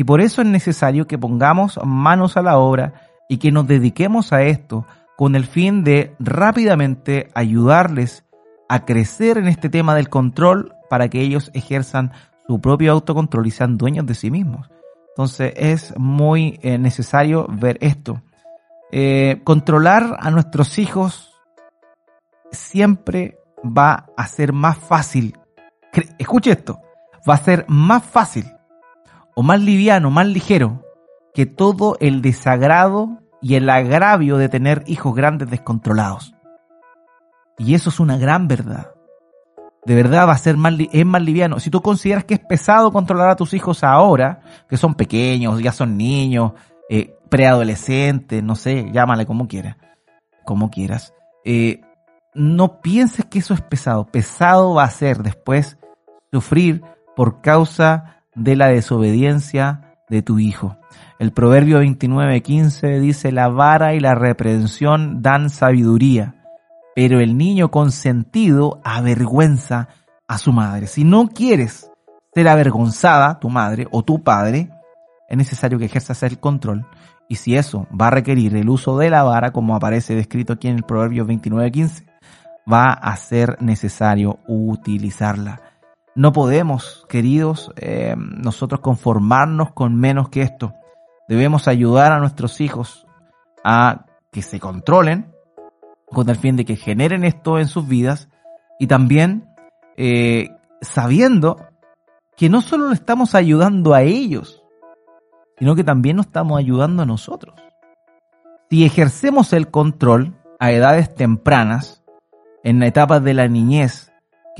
Y 0.00 0.04
por 0.04 0.22
eso 0.22 0.40
es 0.40 0.48
necesario 0.48 1.06
que 1.06 1.18
pongamos 1.18 1.78
manos 1.84 2.38
a 2.38 2.42
la 2.42 2.56
obra 2.56 2.94
y 3.28 3.36
que 3.36 3.52
nos 3.52 3.66
dediquemos 3.66 4.32
a 4.32 4.40
esto 4.40 4.86
con 5.14 5.36
el 5.36 5.44
fin 5.44 5.84
de 5.84 6.16
rápidamente 6.18 7.28
ayudarles 7.34 8.24
a 8.70 8.86
crecer 8.86 9.36
en 9.36 9.46
este 9.46 9.68
tema 9.68 9.94
del 9.94 10.08
control 10.08 10.74
para 10.88 11.10
que 11.10 11.20
ellos 11.20 11.50
ejerzan 11.52 12.12
su 12.46 12.62
propio 12.62 12.92
autocontrol 12.92 13.46
y 13.46 13.50
sean 13.50 13.76
dueños 13.76 14.06
de 14.06 14.14
sí 14.14 14.30
mismos. 14.30 14.70
Entonces 15.10 15.52
es 15.54 15.92
muy 15.98 16.58
eh, 16.62 16.78
necesario 16.78 17.46
ver 17.50 17.76
esto. 17.82 18.22
Eh, 18.90 19.42
controlar 19.44 20.16
a 20.18 20.30
nuestros 20.30 20.78
hijos 20.78 21.30
siempre 22.52 23.38
va 23.62 24.06
a 24.16 24.26
ser 24.28 24.54
más 24.54 24.78
fácil. 24.78 25.36
Escuche 26.16 26.52
esto, 26.52 26.80
va 27.28 27.34
a 27.34 27.44
ser 27.44 27.66
más 27.68 28.02
fácil 28.02 28.46
o 29.34 29.42
más 29.42 29.60
liviano, 29.60 30.10
más 30.10 30.26
ligero 30.26 30.84
que 31.34 31.46
todo 31.46 31.96
el 32.00 32.22
desagrado 32.22 33.20
y 33.40 33.54
el 33.54 33.68
agravio 33.70 34.36
de 34.36 34.48
tener 34.48 34.84
hijos 34.86 35.14
grandes 35.14 35.50
descontrolados. 35.50 36.34
Y 37.58 37.74
eso 37.74 37.90
es 37.90 38.00
una 38.00 38.16
gran 38.16 38.48
verdad. 38.48 38.90
De 39.84 39.94
verdad 39.94 40.28
va 40.28 40.32
a 40.32 40.38
ser 40.38 40.56
más, 40.56 40.74
es 40.92 41.06
más 41.06 41.22
liviano. 41.22 41.58
Si 41.58 41.70
tú 41.70 41.80
consideras 41.80 42.24
que 42.24 42.34
es 42.34 42.40
pesado 42.40 42.92
controlar 42.92 43.30
a 43.30 43.36
tus 43.36 43.54
hijos 43.54 43.82
ahora, 43.82 44.40
que 44.68 44.76
son 44.76 44.94
pequeños, 44.94 45.62
ya 45.62 45.72
son 45.72 45.96
niños, 45.96 46.52
eh, 46.88 47.16
preadolescentes, 47.28 48.42
no 48.42 48.56
sé, 48.56 48.90
llámale 48.92 49.24
como 49.24 49.48
quieras, 49.48 49.76
como 50.44 50.70
quieras. 50.70 51.14
Eh, 51.44 51.80
no 52.34 52.80
pienses 52.80 53.24
que 53.24 53.38
eso 53.38 53.54
es 53.54 53.62
pesado. 53.62 54.06
Pesado 54.06 54.74
va 54.74 54.84
a 54.84 54.90
ser 54.90 55.18
después 55.18 55.78
sufrir 56.30 56.82
por 57.16 57.40
causa 57.40 58.19
de 58.34 58.56
la 58.56 58.68
desobediencia 58.68 59.96
de 60.08 60.22
tu 60.22 60.38
hijo. 60.38 60.76
El 61.18 61.32
proverbio 61.32 61.82
29:15 61.82 63.00
dice, 63.00 63.32
la 63.32 63.48
vara 63.48 63.94
y 63.94 64.00
la 64.00 64.14
reprensión 64.14 65.22
dan 65.22 65.50
sabiduría, 65.50 66.34
pero 66.94 67.20
el 67.20 67.36
niño 67.36 67.70
consentido 67.70 68.80
avergüenza 68.84 69.88
a 70.26 70.38
su 70.38 70.52
madre. 70.52 70.86
Si 70.86 71.04
no 71.04 71.28
quieres 71.28 71.90
ser 72.34 72.48
avergonzada, 72.48 73.38
tu 73.38 73.50
madre 73.50 73.86
o 73.90 74.02
tu 74.02 74.22
padre, 74.22 74.70
es 75.28 75.36
necesario 75.36 75.78
que 75.78 75.86
ejerzas 75.86 76.22
el 76.22 76.38
control. 76.38 76.86
Y 77.28 77.36
si 77.36 77.56
eso 77.56 77.86
va 77.98 78.08
a 78.08 78.10
requerir 78.10 78.56
el 78.56 78.68
uso 78.68 78.98
de 78.98 79.10
la 79.10 79.22
vara, 79.22 79.52
como 79.52 79.76
aparece 79.76 80.14
descrito 80.14 80.54
aquí 80.54 80.68
en 80.68 80.76
el 80.76 80.82
Proverbio 80.82 81.24
29:15, 81.24 82.06
va 82.70 82.92
a 82.92 83.16
ser 83.16 83.56
necesario 83.60 84.38
utilizarla. 84.48 85.69
No 86.14 86.32
podemos, 86.32 87.06
queridos, 87.08 87.72
eh, 87.76 88.14
nosotros 88.16 88.80
conformarnos 88.80 89.72
con 89.72 89.96
menos 89.96 90.28
que 90.28 90.42
esto. 90.42 90.74
Debemos 91.28 91.68
ayudar 91.68 92.12
a 92.12 92.18
nuestros 92.18 92.60
hijos 92.60 93.06
a 93.64 94.06
que 94.32 94.42
se 94.42 94.58
controlen 94.58 95.32
con 96.06 96.28
el 96.28 96.36
fin 96.36 96.56
de 96.56 96.64
que 96.64 96.76
generen 96.76 97.24
esto 97.24 97.58
en 97.58 97.68
sus 97.68 97.86
vidas 97.86 98.28
y 98.78 98.86
también 98.86 99.48
eh, 99.96 100.48
sabiendo 100.80 101.58
que 102.36 102.48
no 102.48 102.62
solo 102.62 102.88
le 102.88 102.94
estamos 102.94 103.34
ayudando 103.34 103.94
a 103.94 104.02
ellos, 104.02 104.64
sino 105.58 105.76
que 105.76 105.84
también 105.84 106.16
nos 106.16 106.26
estamos 106.26 106.58
ayudando 106.58 107.02
a 107.02 107.06
nosotros. 107.06 107.54
Si 108.70 108.84
ejercemos 108.84 109.52
el 109.52 109.70
control 109.70 110.34
a 110.58 110.72
edades 110.72 111.14
tempranas, 111.14 112.02
en 112.62 112.82
etapas 112.82 113.22
de 113.22 113.34
la 113.34 113.48
niñez, 113.48 114.09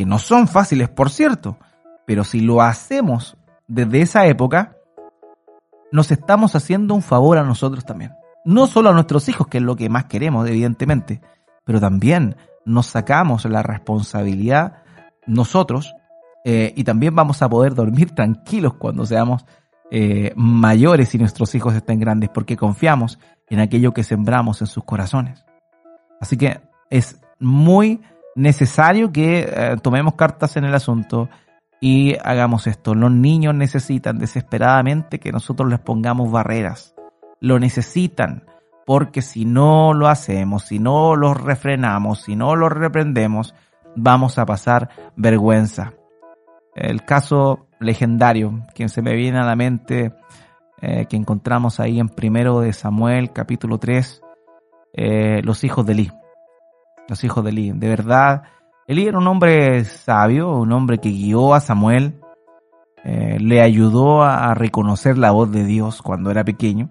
que 0.00 0.06
no 0.06 0.18
son 0.18 0.48
fáciles, 0.48 0.88
por 0.88 1.10
cierto, 1.10 1.58
pero 2.06 2.24
si 2.24 2.40
lo 2.40 2.62
hacemos 2.62 3.36
desde 3.68 4.00
esa 4.00 4.24
época, 4.24 4.78
nos 5.92 6.10
estamos 6.10 6.56
haciendo 6.56 6.94
un 6.94 7.02
favor 7.02 7.36
a 7.36 7.42
nosotros 7.42 7.84
también. 7.84 8.12
No 8.46 8.66
solo 8.66 8.88
a 8.88 8.94
nuestros 8.94 9.28
hijos, 9.28 9.48
que 9.48 9.58
es 9.58 9.62
lo 9.62 9.76
que 9.76 9.90
más 9.90 10.06
queremos, 10.06 10.48
evidentemente, 10.48 11.20
pero 11.66 11.80
también 11.80 12.34
nos 12.64 12.86
sacamos 12.86 13.44
la 13.44 13.62
responsabilidad 13.62 14.84
nosotros 15.26 15.94
eh, 16.46 16.72
y 16.74 16.84
también 16.84 17.14
vamos 17.14 17.42
a 17.42 17.50
poder 17.50 17.74
dormir 17.74 18.10
tranquilos 18.14 18.72
cuando 18.78 19.04
seamos 19.04 19.44
eh, 19.90 20.32
mayores 20.34 21.14
y 21.14 21.18
nuestros 21.18 21.54
hijos 21.54 21.74
estén 21.74 22.00
grandes, 22.00 22.30
porque 22.30 22.56
confiamos 22.56 23.18
en 23.50 23.60
aquello 23.60 23.92
que 23.92 24.02
sembramos 24.02 24.62
en 24.62 24.66
sus 24.66 24.82
corazones. 24.82 25.44
Así 26.22 26.38
que 26.38 26.62
es 26.88 27.20
muy 27.38 28.00
necesario 28.35 29.12
que 29.12 29.40
eh, 29.40 29.77
tomemos 29.83 30.14
cartas 30.14 30.57
en 30.57 30.64
el 30.64 30.75
asunto 30.75 31.29
y 31.81 32.16
hagamos 32.23 32.66
esto. 32.66 32.95
Los 32.95 33.11
niños 33.11 33.55
necesitan 33.55 34.19
desesperadamente 34.19 35.19
que 35.19 35.33
nosotros 35.33 35.69
les 35.69 35.81
pongamos 35.81 36.31
barreras. 36.31 36.95
Lo 37.40 37.59
necesitan 37.59 38.45
porque 38.87 39.23
si 39.23 39.45
no 39.45 39.95
lo 39.95 40.09
hacemos, 40.09 40.64
si 40.64 40.79
no 40.79 41.16
los 41.16 41.40
refrenamos, 41.40 42.23
si 42.23 42.37
no 42.37 42.57
los 42.57 42.73
reprendemos, 42.73 43.55
vamos 43.97 44.38
a 44.38 44.47
pasar 44.47 44.90
vergüenza. 45.16 45.95
El 46.75 47.05
caso 47.05 47.66
legendario 47.79 48.64
que 48.75 48.88
se 48.88 49.03
me 49.03 49.14
viene 49.14 49.38
a 49.38 49.45
la 49.45 49.57
mente, 49.57 50.12
eh, 50.83 51.07
que 51.07 51.16
encontramos 51.16 51.81
ahí 51.81 51.99
en 51.99 52.09
primero 52.09 52.61
de 52.61 52.73
Samuel, 52.73 53.33
capítulo 53.33 53.79
3, 53.79 54.23
eh, 54.93 55.40
los 55.45 55.64
hijos 55.64 55.87
de 55.87 55.93
Eli 55.93 56.19
los 57.11 57.25
hijos 57.25 57.44
de 57.44 57.51
Elí. 57.51 57.73
De 57.73 57.88
verdad, 57.88 58.44
Elí 58.87 59.07
era 59.07 59.18
un 59.18 59.27
hombre 59.27 59.85
sabio, 59.85 60.57
un 60.57 60.73
hombre 60.73 60.99
que 60.99 61.11
guió 61.11 61.55
a 61.55 61.61
Samuel, 61.61 62.20
eh, 63.05 63.38
le 63.40 63.61
ayudó 63.61 64.23
a 64.23 64.55
reconocer 64.55 65.18
la 65.18 65.33
voz 65.33 65.51
de 65.51 65.64
Dios 65.64 66.03
cuando 66.03 66.31
era 66.31 66.44
pequeño, 66.44 66.90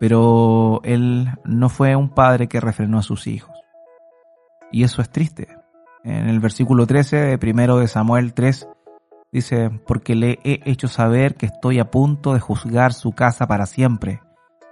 pero 0.00 0.80
él 0.82 1.28
no 1.44 1.68
fue 1.68 1.94
un 1.96 2.10
padre 2.10 2.48
que 2.48 2.60
refrenó 2.60 2.98
a 2.98 3.02
sus 3.02 3.26
hijos. 3.26 3.54
Y 4.72 4.82
eso 4.82 5.00
es 5.00 5.10
triste. 5.10 5.56
En 6.02 6.28
el 6.28 6.40
versículo 6.40 6.86
13 6.86 7.16
de 7.16 7.38
primero 7.38 7.78
de 7.78 7.86
Samuel 7.86 8.34
3 8.34 8.68
dice, 9.30 9.70
porque 9.86 10.14
le 10.14 10.40
he 10.42 10.60
hecho 10.68 10.88
saber 10.88 11.36
que 11.36 11.46
estoy 11.46 11.78
a 11.78 11.90
punto 11.90 12.34
de 12.34 12.40
juzgar 12.40 12.92
su 12.92 13.12
casa 13.12 13.46
para 13.46 13.66
siempre, 13.66 14.20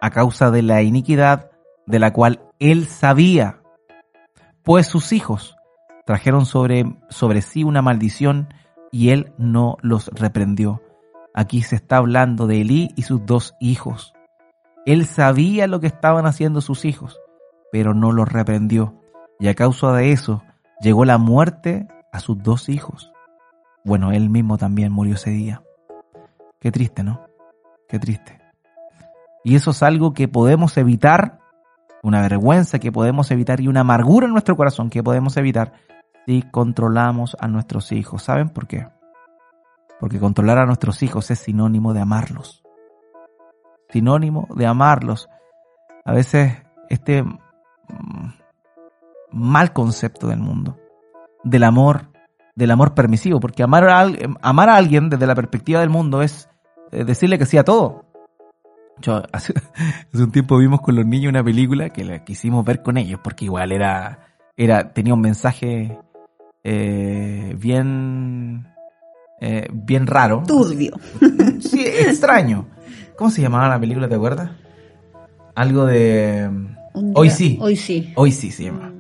a 0.01 0.11
causa 0.11 0.51
de 0.51 0.63
la 0.63 0.83
iniquidad 0.83 1.51
de 1.87 1.99
la 1.99 2.13
cual 2.13 2.41
él 2.59 2.87
sabía 2.87 3.62
pues 4.63 4.87
sus 4.87 5.13
hijos 5.13 5.57
trajeron 6.05 6.47
sobre, 6.47 6.97
sobre 7.09 7.43
sí 7.43 7.65
una 7.65 7.83
maldición 7.83 8.49
y 8.91 9.11
él 9.11 9.33
no 9.39 9.77
los 9.83 10.09
reprendió. 10.09 10.83
Aquí 11.35 11.63
se 11.63 11.77
está 11.77 11.97
hablando 11.97 12.47
de 12.47 12.61
Elí 12.61 12.91
y 12.97 13.03
sus 13.03 13.25
dos 13.25 13.55
hijos. 13.59 14.13
Él 14.85 15.07
sabía 15.07 15.67
lo 15.67 15.81
que 15.81 15.87
estaban 15.87 16.27
haciendo 16.27 16.61
sus 16.61 16.85
hijos, 16.85 17.21
pero 17.71 17.95
no 17.95 18.13
los 18.13 18.29
reprendió. 18.29 19.01
Y 19.39 19.49
a 19.49 19.55
causa 19.55 19.93
de 19.93 20.13
eso 20.13 20.43
llegó 20.81 21.05
la 21.05 21.19
muerte 21.19 21.89
a 22.13 22.21
sus 22.21 22.43
dos 22.43 22.69
hijos. 22.69 23.13
Bueno, 23.85 24.13
él 24.13 24.29
mismo 24.29 24.59
también 24.59 24.93
murió 24.93 25.15
ese 25.15 25.31
día. 25.31 25.63
Qué 26.61 26.71
triste, 26.71 27.03
¿no? 27.03 27.25
Qué 27.89 27.99
triste. 27.99 28.39
Y 29.45 29.57
eso 29.57 29.71
es 29.71 29.83
algo 29.83 30.13
que 30.13 30.29
podemos 30.29 30.77
evitar 30.77 31.42
una 32.03 32.21
vergüenza 32.21 32.79
que 32.79 32.93
podemos 32.93 33.31
evitar 33.31 33.61
y 33.61 33.69
una 33.69 33.81
amargura 33.81 34.27
en 34.27 34.33
nuestro 34.33 34.57
corazón 34.57 34.91
que 34.91 35.03
podemos 35.03 35.37
evitar 35.37 35.73
si 36.27 36.43
controlamos 36.43 37.37
a 37.41 37.49
nuestros 37.49 37.93
hijos. 37.93 38.25
¿Saben 38.25 38.49
por 38.49 38.67
qué? 38.67 38.89
Porque 40.01 40.19
controlar 40.19 40.59
a 40.59 40.67
nuestros 40.67 41.03
hijos 41.03 41.31
es 41.31 41.39
sinónimo 41.39 41.95
de 41.95 42.01
amarlos. 42.01 42.63
Sinónimo 43.89 44.49
de 44.57 44.67
amarlos. 44.67 45.29
A 46.05 46.13
veces 46.13 46.61
este 46.89 47.23
mm, 47.23 48.33
mal 49.31 49.73
concepto 49.73 50.27
del 50.27 50.41
mundo, 50.41 50.79
del 51.45 51.63
amor, 51.63 52.09
del 52.57 52.73
amor 52.73 52.95
permisivo, 52.95 53.39
porque 53.39 53.63
amar 53.63 53.89
a, 53.89 54.07
amar 54.43 54.69
a 54.69 54.77
alguien 54.77 55.09
desde 55.09 55.27
la 55.27 55.37
perspectiva 55.37 55.81
del 55.81 55.91
mundo 55.91 56.23
es 56.23 56.49
eh, 56.91 57.05
decirle 57.05 57.39
que 57.39 57.47
sí 57.47 57.59
a 57.59 57.65
todo. 57.65 58.12
hace, 59.33 59.55
un 60.15 60.33
tiempo 60.33 60.59
vimos 60.59 60.81
con 60.81 60.97
los 60.97 61.07
niños 61.07 61.31
una 61.31 61.45
película 61.45 61.91
que 61.91 62.05
la 62.05 62.25
quisimos 62.25 62.65
ver 62.65 62.83
con 62.83 62.97
ellos, 62.97 63.21
porque 63.23 63.47
igual 63.47 63.73
era, 63.73 64.37
era, 64.57 64.93
tenía 64.93 65.15
un 65.15 65.21
mensaje 65.21 65.99
eh, 66.65 67.57
bien, 67.59 68.67
eh, 69.41 69.69
bien 69.73 70.07
raro. 70.07 70.43
Turbio. 70.47 70.99
Sí, 71.61 71.81
extraño. 71.87 72.67
¿Cómo 73.17 73.31
se 73.31 73.41
llamaba 73.41 73.69
la 73.69 73.79
película, 73.79 74.09
te 74.09 74.17
acuerdas? 74.17 74.51
Algo 75.55 75.87
de... 75.87 76.51
Hoy 77.15 77.31
sí. 77.31 77.57
Hoy 77.61 77.77
sí. 77.77 78.13
Hoy 78.17 78.33
sí 78.33 78.51
se 78.51 78.65
llama. 78.65 78.93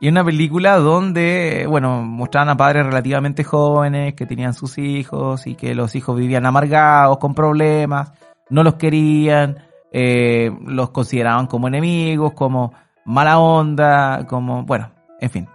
Y 0.00 0.08
una 0.08 0.24
película 0.24 0.76
donde, 0.78 1.66
bueno, 1.68 2.02
mostraban 2.02 2.48
a 2.48 2.56
padres 2.56 2.84
relativamente 2.84 3.44
jóvenes 3.44 4.14
que 4.14 4.26
tenían 4.26 4.54
sus 4.54 4.76
hijos 4.76 5.46
y 5.46 5.54
que 5.54 5.74
los 5.76 5.94
hijos 5.94 6.16
vivían 6.16 6.46
amargados, 6.46 7.18
con 7.18 7.32
problemas 7.32 8.10
no 8.54 8.62
los 8.62 8.74
querían, 8.74 9.58
eh, 9.92 10.48
los 10.64 10.90
consideraban 10.90 11.48
como 11.48 11.66
enemigos, 11.66 12.34
como 12.34 12.72
mala 13.04 13.40
onda, 13.40 14.26
como, 14.28 14.62
bueno, 14.62 14.92
en 15.20 15.30
fin. 15.30 15.48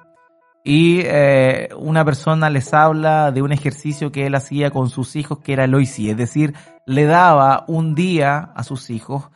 Y 0.66 1.00
eh, 1.06 1.70
una 1.78 2.04
persona 2.04 2.50
les 2.50 2.74
habla 2.74 3.32
de 3.32 3.42
un 3.42 3.54
ejercicio 3.54 4.12
que 4.12 4.26
él 4.26 4.36
hacía 4.36 4.70
con 4.70 4.90
sus 4.90 5.16
hijos 5.16 5.40
que 5.40 5.54
era 5.54 5.64
el 5.64 5.88
sí, 5.88 6.10
es 6.10 6.18
decir, 6.18 6.54
le 6.86 7.06
daba 7.06 7.64
un 7.70 7.96
día 7.96 8.52
a 8.54 8.64
sus 8.64 8.90
hijos 8.90 9.30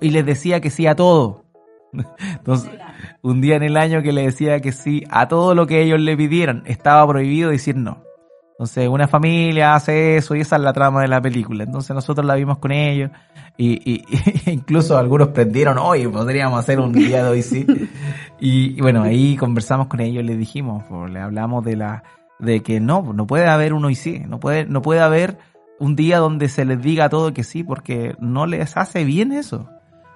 y 0.00 0.08
les 0.08 0.24
decía 0.24 0.62
que 0.62 0.70
sí 0.70 0.86
a 0.86 0.96
todo. 0.96 1.44
Entonces, 2.18 2.70
un 3.20 3.42
día 3.42 3.56
en 3.56 3.62
el 3.62 3.76
año 3.76 4.02
que 4.02 4.12
le 4.12 4.22
decía 4.22 4.60
que 4.60 4.72
sí 4.72 5.04
a 5.10 5.28
todo 5.28 5.54
lo 5.54 5.66
que 5.66 5.82
ellos 5.82 6.00
le 6.00 6.16
pidieran. 6.16 6.62
Estaba 6.64 7.06
prohibido 7.06 7.50
decir 7.50 7.76
no. 7.76 8.02
Entonces, 8.62 8.88
una 8.88 9.08
familia 9.08 9.74
hace 9.74 10.18
eso 10.18 10.36
y 10.36 10.40
esa 10.40 10.54
es 10.54 10.62
la 10.62 10.72
trama 10.72 11.02
de 11.02 11.08
la 11.08 11.20
película. 11.20 11.64
Entonces, 11.64 11.96
nosotros 11.96 12.24
la 12.24 12.36
vimos 12.36 12.58
con 12.58 12.70
ellos 12.70 13.10
y, 13.58 14.04
incluso 14.46 14.96
algunos 14.96 15.28
prendieron, 15.30 15.78
hoy 15.78 16.06
podríamos 16.06 16.60
hacer 16.60 16.78
un 16.78 16.92
día 16.92 17.24
de 17.24 17.28
hoy 17.28 17.42
sí. 17.42 17.66
Y, 18.38 18.80
bueno, 18.80 19.02
ahí 19.02 19.36
conversamos 19.36 19.88
con 19.88 19.98
ellos, 19.98 20.24
les 20.24 20.38
dijimos, 20.38 20.84
le 21.10 21.18
hablamos 21.18 21.64
de 21.64 21.74
la 21.74 22.04
de 22.38 22.62
que 22.62 22.78
no, 22.78 23.12
no 23.12 23.26
puede 23.26 23.48
haber 23.48 23.72
un 23.72 23.84
hoy 23.84 23.96
sí, 23.96 24.22
no 24.28 24.38
puede, 24.38 24.64
no 24.64 24.80
puede 24.80 25.00
haber 25.00 25.38
un 25.80 25.96
día 25.96 26.18
donde 26.18 26.48
se 26.48 26.64
les 26.64 26.80
diga 26.80 27.08
todo 27.08 27.34
que 27.34 27.42
sí, 27.42 27.64
porque 27.64 28.14
no 28.20 28.46
les 28.46 28.76
hace 28.76 29.02
bien 29.02 29.32
eso. 29.32 29.68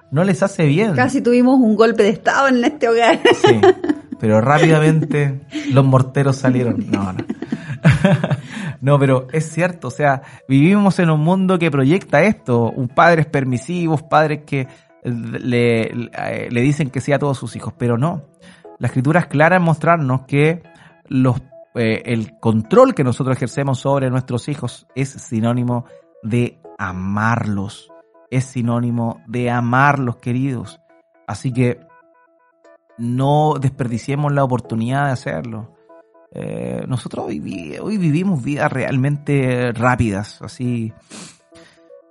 No 0.09 0.23
les 0.23 0.41
hace 0.41 0.65
bien. 0.67 0.95
Casi 0.95 1.19
tuvimos 1.19 1.59
un 1.59 1.75
golpe 1.75 2.03
de 2.03 2.09
estado 2.09 2.47
en 2.47 2.63
este 2.63 2.87
hogar. 2.87 3.19
Sí, 3.45 3.59
pero 4.21 4.39
rápidamente 4.39 5.41
los 5.73 5.83
morteros 5.83 6.37
salieron. 6.37 6.89
No, 6.89 7.11
no. 7.11 7.25
no, 8.81 8.99
pero 8.99 9.27
es 9.31 9.51
cierto, 9.51 9.87
o 9.87 9.91
sea, 9.91 10.21
vivimos 10.47 10.99
en 10.99 11.09
un 11.09 11.21
mundo 11.21 11.59
que 11.59 11.71
proyecta 11.71 12.23
esto, 12.23 12.73
padres 12.95 13.25
permisivos, 13.25 14.03
padres 14.03 14.41
que 14.45 14.67
le, 15.03 16.09
le, 16.49 16.61
dicen 16.61 16.89
que 16.89 17.01
sí 17.01 17.13
a 17.13 17.19
todos 17.19 17.37
sus 17.37 17.55
hijos, 17.55 17.73
pero 17.77 17.97
no. 17.97 18.23
La 18.79 18.87
escritura 18.87 19.21
es 19.21 19.27
clara 19.27 19.57
en 19.57 19.63
mostrarnos 19.63 20.21
que 20.27 20.63
los, 21.07 21.41
eh, 21.75 22.03
el 22.05 22.39
control 22.39 22.93
que 22.93 23.03
nosotros 23.03 23.35
ejercemos 23.35 23.79
sobre 23.79 24.09
nuestros 24.09 24.47
hijos 24.49 24.87
es 24.95 25.09
sinónimo 25.09 25.85
de 26.23 26.59
amarlos, 26.77 27.89
es 28.29 28.45
sinónimo 28.45 29.21
de 29.27 29.49
amarlos, 29.49 30.17
queridos. 30.17 30.79
Así 31.27 31.51
que 31.51 31.79
no 32.97 33.55
desperdiciemos 33.59 34.31
la 34.33 34.43
oportunidad 34.43 35.05
de 35.05 35.11
hacerlo. 35.11 35.76
Eh, 36.31 36.83
nosotros 36.87 37.25
hoy, 37.25 37.39
vivimos 37.39 38.43
vidas 38.43 38.71
realmente 38.71 39.71
rápidas, 39.73 40.41
así. 40.41 40.93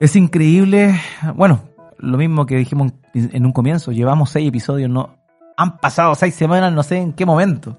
Es 0.01 0.17
increíble. 0.17 0.99
Bueno, 1.35 1.61
lo 1.99 2.19
mismo 2.19 2.47
que 2.47 2.57
dijimos 2.57 2.93
en 3.15 3.47
un 3.47 3.53
comienzo, 3.53 3.93
llevamos 3.93 4.31
seis 4.31 4.49
episodios, 4.49 4.91
no 4.91 5.17
han 5.57 5.79
pasado 5.79 6.15
seis 6.15 6.35
semanas, 6.35 6.73
no 6.73 6.83
sé 6.83 6.99
en 6.99 7.13
qué 7.13 7.25
momento. 7.25 7.79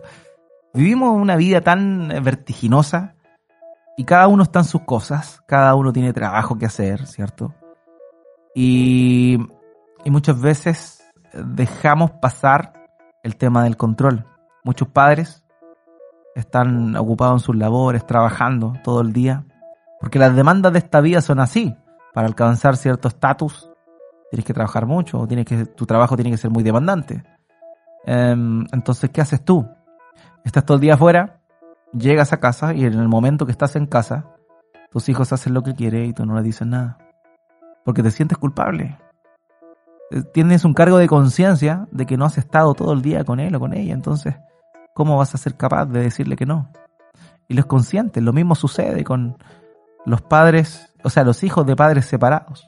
Vivimos 0.73 1.15
una 1.15 1.35
vida 1.35 1.61
tan 1.61 2.07
vertiginosa 2.23 3.15
y 3.97 4.03
cada 4.03 4.27
uno 4.27 4.43
está 4.43 4.59
en 4.59 4.65
sus 4.65 4.81
cosas, 4.81 5.41
cada 5.47 5.75
uno 5.75 5.93
tiene 5.93 6.13
trabajo 6.13 6.57
que 6.57 6.65
hacer, 6.65 7.05
¿cierto? 7.07 7.53
Y, 8.55 9.37
y 10.03 10.11
muchas 10.11 10.39
veces 10.39 11.03
dejamos 11.33 12.11
pasar 12.11 12.73
el 13.23 13.35
tema 13.35 13.63
del 13.63 13.77
control. 13.77 14.25
Muchos 14.63 14.87
padres 14.87 15.46
están 16.37 16.95
ocupados 16.95 17.41
en 17.41 17.45
sus 17.45 17.55
labores, 17.55 18.05
trabajando 18.05 18.73
todo 18.83 19.01
el 19.01 19.11
día, 19.11 19.43
porque 19.99 20.19
las 20.19 20.35
demandas 20.35 20.71
de 20.71 20.79
esta 20.79 21.01
vida 21.01 21.21
son 21.21 21.39
así. 21.39 21.75
Para 22.13 22.27
alcanzar 22.27 22.77
cierto 22.77 23.07
estatus, 23.07 23.71
tienes 24.29 24.45
que 24.45 24.53
trabajar 24.53 24.85
mucho, 24.85 25.19
o 25.19 25.27
tienes 25.27 25.45
que, 25.45 25.65
tu 25.65 25.85
trabajo 25.85 26.15
tiene 26.15 26.29
que 26.29 26.37
ser 26.37 26.51
muy 26.51 26.63
demandante. 26.63 27.23
Em, 28.05 28.65
entonces, 28.71 29.09
¿qué 29.09 29.21
haces 29.21 29.43
tú? 29.43 29.67
Estás 30.43 30.63
todo 30.63 30.75
el 30.75 30.81
día 30.81 30.93
afuera, 30.93 31.41
llegas 31.91 32.31
a 32.33 32.39
casa 32.39 32.73
y 32.73 32.85
en 32.85 32.93
el 32.93 33.07
momento 33.07 33.45
que 33.45 33.51
estás 33.51 33.75
en 33.75 33.87
casa, 33.87 34.25
tus 34.91 35.09
hijos 35.09 35.33
hacen 35.33 35.53
lo 35.53 35.63
que 35.63 35.73
quieren 35.73 36.05
y 36.05 36.13
tú 36.13 36.25
no 36.25 36.35
les 36.35 36.43
dices 36.43 36.67
nada. 36.67 36.99
Porque 37.83 38.03
te 38.03 38.11
sientes 38.11 38.37
culpable. 38.37 38.99
Eh, 40.11 40.21
tienes 40.33 40.65
un 40.65 40.75
cargo 40.75 40.99
de 40.99 41.07
conciencia 41.07 41.87
de 41.91 42.05
que 42.05 42.15
no 42.15 42.25
has 42.25 42.37
estado 42.37 42.75
todo 42.75 42.93
el 42.93 43.01
día 43.01 43.23
con 43.23 43.39
él 43.39 43.55
o 43.55 43.59
con 43.59 43.73
ella. 43.73 43.93
Entonces, 43.93 44.35
¿cómo 44.97 45.15
vas 45.15 45.35
a 45.35 45.37
ser 45.37 45.55
capaz 45.55 45.85
de 45.85 46.01
decirle 46.01 46.35
que 46.35 46.47
no? 46.47 46.71
Y 47.47 47.53
los 47.53 47.67
conscientes, 47.67 48.23
lo 48.23 48.33
mismo 48.33 48.55
sucede 48.55 49.03
con 49.03 49.37
los 50.07 50.23
padres, 50.23 50.91
o 51.03 51.11
sea, 51.11 51.23
los 51.23 51.43
hijos 51.43 51.67
de 51.67 51.75
padres 51.75 52.05
separados. 52.05 52.67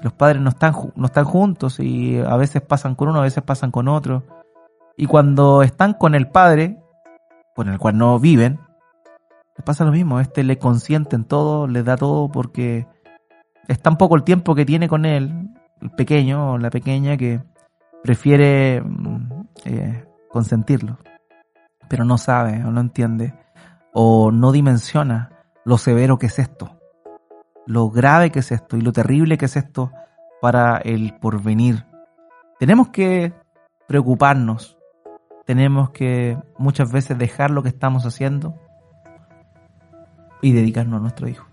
Los 0.00 0.14
padres 0.14 0.40
no 0.40 0.48
están, 0.48 0.72
no 0.96 1.04
están 1.04 1.26
juntos 1.26 1.80
y 1.80 2.16
a 2.18 2.34
veces 2.38 2.62
pasan 2.62 2.94
con 2.94 3.10
uno, 3.10 3.18
a 3.18 3.24
veces 3.24 3.42
pasan 3.42 3.70
con 3.70 3.88
otro. 3.88 4.22
Y 4.96 5.04
cuando 5.04 5.62
están 5.62 5.92
con 5.92 6.14
el 6.14 6.30
padre, 6.30 6.82
con 7.54 7.68
el 7.68 7.78
cual 7.78 7.98
no 7.98 8.18
viven, 8.18 8.58
les 9.54 9.64
pasa 9.66 9.84
lo 9.84 9.92
mismo. 9.92 10.20
Este 10.20 10.42
le 10.44 10.58
consiente 10.58 11.14
en 11.14 11.24
todo, 11.24 11.66
le 11.66 11.82
da 11.82 11.98
todo 11.98 12.30
porque 12.30 12.86
es 13.66 13.82
tan 13.82 13.98
poco 13.98 14.16
el 14.16 14.24
tiempo 14.24 14.54
que 14.54 14.64
tiene 14.64 14.88
con 14.88 15.04
él, 15.04 15.50
el 15.82 15.90
pequeño 15.90 16.52
o 16.52 16.58
la 16.58 16.70
pequeña, 16.70 17.18
que 17.18 17.42
prefiere 18.02 18.80
mm, 18.80 19.42
eh, 19.66 20.06
consentirlo 20.30 20.96
pero 21.88 22.04
no 22.04 22.18
sabe 22.18 22.64
o 22.64 22.70
no 22.70 22.80
entiende 22.80 23.34
o 23.92 24.30
no 24.30 24.52
dimensiona 24.52 25.30
lo 25.64 25.78
severo 25.78 26.18
que 26.18 26.26
es 26.26 26.38
esto, 26.38 26.78
lo 27.66 27.90
grave 27.90 28.30
que 28.30 28.38
es 28.40 28.52
esto 28.52 28.76
y 28.76 28.80
lo 28.80 28.92
terrible 28.92 29.38
que 29.38 29.46
es 29.46 29.56
esto 29.56 29.92
para 30.40 30.78
el 30.78 31.14
porvenir. 31.18 31.84
Tenemos 32.58 32.88
que 32.88 33.32
preocuparnos, 33.86 34.78
tenemos 35.46 35.90
que 35.90 36.38
muchas 36.58 36.92
veces 36.92 37.18
dejar 37.18 37.50
lo 37.50 37.62
que 37.62 37.68
estamos 37.68 38.04
haciendo 38.04 38.54
y 40.42 40.52
dedicarnos 40.52 40.98
a 40.98 41.02
nuestro 41.02 41.28
hijo. 41.28 41.46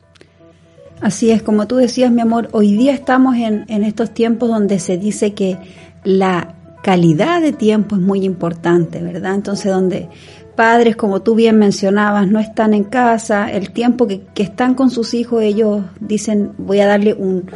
Así 1.02 1.32
es, 1.32 1.43
como 1.43 1.67
tú 1.67 1.76
decías, 1.76 2.12
mi 2.12 2.21
amor, 2.21 2.50
hoy 2.54 2.76
día 2.76 2.93
estamos 2.93 3.36
en, 3.36 3.65
en 3.67 3.84
estos 3.84 4.13
tiempos 4.13 4.50
donde 4.50 4.80
se 4.80 4.98
dice 4.98 5.34
que 5.34 5.58
la 6.04 6.56
calidad 6.86 7.41
de 7.41 7.52
tiempo 7.52 7.95
es 7.95 8.02
muy 8.04 8.24
importante, 8.24 9.02
¿verdad? 9.02 9.34
Entonces, 9.34 9.71
donde 9.71 10.08
padres, 10.56 10.95
como 10.95 11.24
tú 11.24 11.34
bien 11.34 11.58
mencionabas, 11.58 12.28
no 12.28 12.39
están 12.39 12.76
en 12.76 12.84
casa, 12.84 13.52
el 13.52 13.71
tiempo 13.71 14.06
que, 14.06 14.21
están 14.36 14.76
con 14.76 14.91
sus 14.91 15.15
hijos, 15.15 15.41
ellos 15.41 15.82
dicen, 16.00 16.52
voy 16.60 16.82
a 16.82 16.86
darle 16.86 17.15
un, 17.15 17.50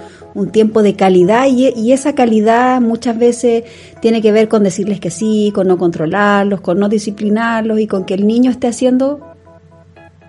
tiempo 0.52 0.82
de 0.82 0.96
calidad 0.96 1.46
y, 1.48 1.92
esa 1.92 2.15
calidad 2.15 2.82
muchas 2.82 3.20
veces 3.20 3.65
tiene 4.02 4.20
que 4.20 4.32
ver 4.32 4.48
con 4.48 4.63
decirles 4.63 5.00
que 5.00 5.12
sí, 5.12 5.52
con 5.54 5.68
no 5.68 5.78
controlarlos, 5.78 6.62
con 6.62 6.80
no 6.80 6.89
disciplinarlos 6.89 7.80
y 7.80 7.86
con 7.86 8.06
que 8.06 8.15
el 8.15 8.26
niño 8.26 8.50
esté 8.50 8.65
haciendo 8.65 9.20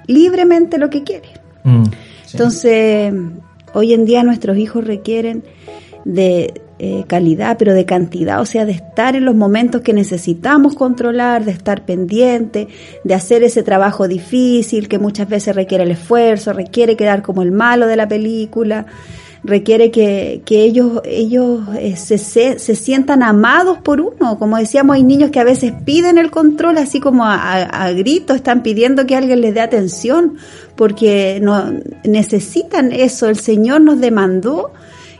libremente 0.08 0.76
lo 0.76 0.90
que 0.90 1.04
quiere. 1.04 1.30
Mm, 1.64 1.84
Entonces, 2.32 3.14
hoy 3.72 3.94
en 3.94 4.04
día 4.04 4.22
nuestros 4.24 4.58
hijos 4.58 4.84
requieren 4.84 5.42
de, 6.04 6.52
eh, 6.82 7.04
calidad, 7.06 7.56
pero 7.58 7.74
de 7.74 7.84
cantidad, 7.84 8.40
o 8.40 8.46
sea, 8.46 8.64
de 8.64 8.72
estar 8.72 9.14
en 9.14 9.26
los 9.26 9.34
momentos 9.34 9.82
que 9.82 9.92
necesitamos 9.92 10.74
controlar, 10.74 11.44
de 11.44 11.52
estar 11.52 11.84
pendiente, 11.84 12.68
de 13.04 13.12
hacer 13.14 13.42
ese 13.42 13.62
trabajo 13.62 14.08
difícil 14.08 14.88
que 14.88 14.98
muchas 14.98 15.28
veces 15.28 15.54
requiere 15.54 15.84
el 15.84 15.90
esfuerzo, 15.90 16.54
requiere 16.54 16.96
quedar 16.96 17.20
como 17.20 17.42
el 17.42 17.52
malo 17.52 17.86
de 17.86 17.96
la 17.96 18.08
película, 18.08 18.86
requiere 19.44 19.90
que, 19.90 20.40
que 20.46 20.62
ellos, 20.62 21.02
ellos 21.04 21.60
eh, 21.78 21.96
se, 21.96 22.16
se, 22.16 22.58
sientan 22.58 23.22
amados 23.22 23.76
por 23.78 24.00
uno. 24.00 24.38
Como 24.38 24.56
decíamos, 24.56 24.96
hay 24.96 25.02
niños 25.02 25.30
que 25.30 25.40
a 25.40 25.44
veces 25.44 25.74
piden 25.84 26.16
el 26.16 26.30
control, 26.30 26.78
así 26.78 26.98
como 26.98 27.26
a, 27.26 27.62
a 27.62 27.92
gritos, 27.92 28.36
están 28.36 28.62
pidiendo 28.62 29.04
que 29.06 29.16
alguien 29.16 29.42
les 29.42 29.52
dé 29.52 29.60
atención, 29.60 30.36
porque 30.76 31.40
no, 31.42 31.74
necesitan 32.04 32.90
eso. 32.92 33.28
El 33.28 33.36
Señor 33.36 33.82
nos 33.82 34.00
demandó 34.00 34.72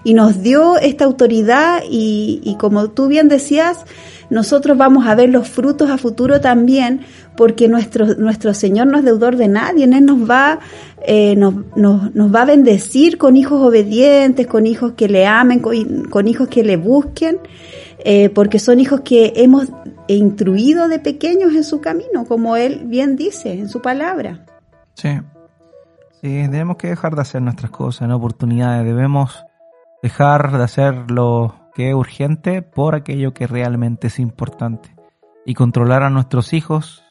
y 0.05 0.15
nos 0.15 0.43
dio 0.43 0.79
esta 0.79 1.05
autoridad 1.05 1.83
y, 1.89 2.57
como 2.59 2.89
tú 2.91 3.09
bien 3.09 3.29
decías, 3.29 3.85
nosotros 4.31 4.79
vamos 4.79 5.07
a 5.07 5.15
ver 5.15 5.29
los 5.29 5.49
frutos 5.49 5.91
a 5.91 5.99
futuro 5.99 6.41
también, 6.41 7.01
porque 7.37 7.69
nuestro, 7.69 8.07
nuestro 8.15 8.55
Señor 8.55 8.87
no 8.87 8.99
es 8.99 9.05
deudor 9.05 9.37
de 9.37 9.49
nadie, 9.49 9.85
Él 9.85 10.05
nos 10.05 10.29
va, 10.29 10.61
eh, 11.03 11.35
nos, 11.37 11.55
nos, 11.77 12.35
va 12.35 12.43
a 12.43 12.45
bendecir 12.45 13.19
con 13.19 13.37
hijos 13.37 13.61
obedientes, 13.61 14.47
con 14.47 14.67
hijos 14.67 14.93
que 14.93 15.09
le 15.09 15.27
amen, 15.27 15.61
con, 15.61 16.29
hijos 16.29 16.49
que 16.49 16.63
le 16.63 16.77
busquen, 16.77 17.39
eh, 18.05 18.31
porque 18.31 18.59
son 18.59 18.81
hijos 18.81 19.01
que 19.01 19.33
hemos 19.37 19.69
instruido 20.07 20.89
de 20.89 20.99
pequeños 20.99 21.55
en 21.55 21.65
su 21.65 21.81
camino, 21.81 22.25
como 22.27 22.57
Él 22.57 22.83
bien 22.87 23.17
dice 23.17 23.53
en 23.53 23.69
su 23.69 23.83
palabra. 23.83 24.47
Sí, 24.95 25.11
sí, 26.21 26.29
tenemos 26.29 26.77
que 26.77 26.89
dejar 26.89 27.15
de 27.15 27.23
hacer 27.23 27.43
nuestras 27.43 27.71
cosas 27.71 28.03
en 28.03 28.13
oportunidades, 28.13 28.87
debemos 28.87 29.45
dejar 30.03 30.57
de 30.57 30.65
hacer 30.65 31.11
lo 31.11 31.55
que 31.75 31.91
es 31.91 31.95
urgente 31.95 32.63
por 32.63 32.95
aquello 32.95 33.33
que 33.33 33.47
realmente 33.47 34.09
es 34.09 34.19
importante. 34.19 34.95
Y 35.47 35.55
controlar 35.55 36.03
a 36.03 36.11
nuestros 36.11 36.53
hijos 36.53 37.05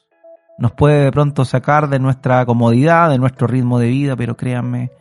nos 0.58 0.73
puede 0.73 1.06
de 1.06 1.12
pronto 1.12 1.45
sacar 1.45 1.89
de 1.89 1.99
nuestra 1.99 2.45
comodidad, 2.45 3.10
de 3.10 3.17
nuestro 3.17 3.47
ritmo 3.47 3.80
de 3.80 3.88
vida, 3.88 4.15
pero 4.15 4.36
créanme 4.36 4.91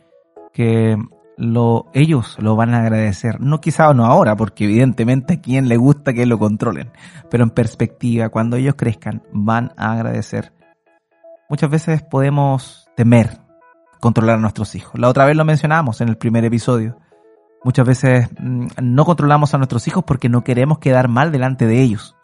que 0.53 0.97
lo, 1.37 1.85
ellos 1.93 2.37
lo 2.39 2.55
van 2.55 2.73
a 2.73 2.79
agradecer. 2.79 3.39
No 3.39 3.61
quizá 3.61 3.93
no 3.93 4.05
ahora, 4.05 4.35
porque 4.35 4.65
evidentemente 4.65 5.35
a 5.35 5.41
quien 5.41 5.67
le 5.67 5.77
gusta 5.77 6.13
que 6.13 6.25
lo 6.25 6.39
controlen, 6.39 6.91
pero 7.29 7.43
en 7.43 7.49
perspectiva, 7.49 8.29
cuando 8.29 8.57
ellos 8.57 8.75
crezcan, 8.75 9.23
van 9.33 9.73
a 9.77 9.93
agradecer. 9.93 10.53
Muchas 11.49 11.69
veces 11.69 12.03
podemos 12.03 12.89
temer 12.95 13.39
controlar 13.99 14.37
a 14.37 14.41
nuestros 14.41 14.75
hijos. 14.75 14.99
La 14.99 15.09
otra 15.09 15.25
vez 15.25 15.35
lo 15.35 15.45
mencionamos 15.45 15.99
en 16.01 16.09
el 16.09 16.17
primer 16.17 16.45
episodio 16.45 16.97
Muchas 17.63 17.85
veces 17.85 18.29
mm, 18.39 18.67
no 18.81 19.05
controlamos 19.05 19.53
a 19.53 19.57
nuestros 19.57 19.87
hijos 19.87 20.03
porque 20.05 20.29
no 20.29 20.43
queremos 20.43 20.79
quedar 20.79 21.07
mal 21.07 21.31
delante 21.31 21.65
de 21.65 21.81
ellos. 21.81 22.15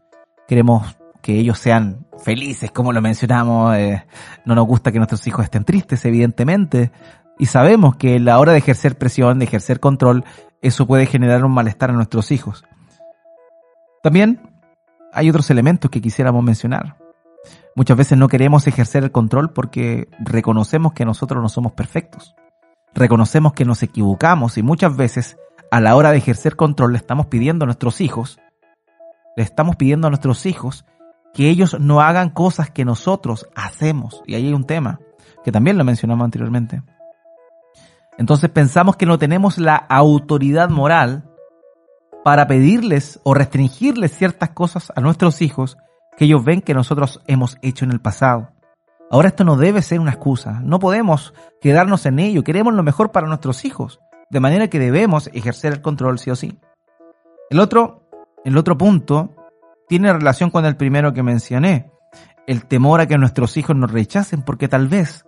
queremos 0.48 0.96
que 1.22 1.40
ellos 1.40 1.58
sean 1.58 2.06
felices, 2.24 2.70
como 2.70 2.94
lo 2.94 3.02
mencionamos, 3.02 3.76
eh, 3.76 4.06
no 4.46 4.54
nos 4.54 4.68
gusta 4.68 4.92
que 4.92 5.00
nuestros 5.00 5.26
hijos 5.26 5.44
estén 5.44 5.64
tristes, 5.64 6.06
evidentemente, 6.06 6.92
y 7.40 7.48
sabemos 7.48 7.96
que 7.96 8.18
a 8.18 8.20
la 8.20 8.40
hora 8.40 8.52
de 8.52 8.60
ejercer 8.60 8.96
presión, 8.96 9.40
de 9.40 9.46
ejercer 9.46 9.80
control, 9.80 10.24
eso 10.62 10.86
puede 10.86 11.08
generar 11.08 11.44
un 11.44 11.52
malestar 11.52 11.90
en 11.90 11.96
nuestros 11.96 12.32
hijos. 12.32 12.64
También 14.04 14.40
hay 15.14 15.30
otros 15.30 15.50
elementos 15.50 15.90
que 15.90 16.00
quisiéramos 16.00 16.44
mencionar. 16.44 16.96
Muchas 17.76 17.98
veces 17.98 18.18
no 18.18 18.28
queremos 18.28 18.68
ejercer 18.68 19.04
el 19.04 19.12
control 19.12 19.52
porque 19.52 20.08
reconocemos 20.20 20.94
que 20.94 21.06
nosotros 21.06 21.42
no 21.42 21.50
somos 21.50 21.74
perfectos. 21.74 22.36
Reconocemos 22.96 23.54
que 23.54 23.66
nos 23.66 23.84
equivocamos 23.84 24.58
y 24.58 24.64
muchas 24.64 24.96
veces 24.96 25.38
a 25.70 25.82
la 25.82 25.96
hora 25.98 26.12
de 26.12 26.18
ejercer 26.18 26.56
control 26.56 26.94
le 26.94 26.98
estamos 26.98 27.26
pidiendo 27.26 27.66
a 27.66 27.68
nuestros 27.68 28.00
hijos, 28.00 28.40
estamos 29.36 29.76
pidiendo 29.76 30.08
a 30.08 30.10
nuestros 30.10 30.46
hijos 30.46 30.86
que 31.34 31.50
ellos 31.50 31.78
no 31.80 32.00
hagan 32.00 32.30
cosas 32.30 32.70
que 32.70 32.86
nosotros 32.86 33.50
hacemos. 33.54 34.24
Y 34.26 34.36
ahí 34.36 34.48
hay 34.48 34.54
un 34.54 34.66
tema 34.66 35.02
que 35.44 35.52
también 35.52 35.78
lo 35.78 35.84
mencionamos 35.84 36.24
anteriormente. 36.24 36.82
Entonces 38.18 38.50
pensamos 38.50 38.96
que 38.96 39.06
no 39.06 39.20
tenemos 39.20 39.58
la 39.58 39.76
autoridad 39.76 40.70
moral 40.70 41.30
para 42.24 42.48
pedirles 42.48 43.20
o 43.24 43.34
restringirles 43.34 44.18
ciertas 44.18 44.52
cosas 44.52 44.94
a 44.96 45.02
nuestros 45.02 45.42
hijos 45.42 45.78
que 46.18 46.26
ellos 46.26 46.46
ven 46.46 46.62
que 46.62 46.74
nosotros 46.74 47.22
hemos 47.28 47.58
hecho 47.62 47.84
en 47.84 47.92
el 47.92 48.00
pasado. 48.00 48.55
Ahora 49.12 49.28
esto 49.28 49.44
no 49.44 49.56
debe 49.56 49.82
ser 49.82 50.00
una 50.00 50.12
excusa, 50.12 50.60
no 50.64 50.80
podemos 50.80 51.34
quedarnos 51.62 52.06
en 52.06 52.20
ello, 52.20 52.44
queremos 52.44 52.74
lo 52.74 52.84
mejor 52.84 53.12
para 53.12 53.28
nuestros 53.28 53.64
hijos, 53.64 54.00
de 54.30 54.40
manera 54.40 54.68
que 54.68 54.80
debemos 54.80 55.30
ejercer 55.34 55.74
el 55.74 55.82
control 55.82 56.18
sí 56.18 56.32
o 56.32 56.36
sí. 56.36 56.60
El 57.50 57.60
otro, 57.60 58.10
el 58.44 58.58
otro 58.58 58.78
punto 58.78 59.36
tiene 59.88 60.12
relación 60.12 60.50
con 60.50 60.66
el 60.66 60.76
primero 60.76 61.14
que 61.14 61.22
mencioné, 61.22 61.92
el 62.48 62.66
temor 62.66 63.00
a 63.00 63.08
que 63.08 63.18
nuestros 63.18 63.58
hijos 63.58 63.76
nos 63.76 63.92
rechacen 63.92 64.42
porque 64.42 64.68
tal 64.68 64.88
vez 64.88 65.24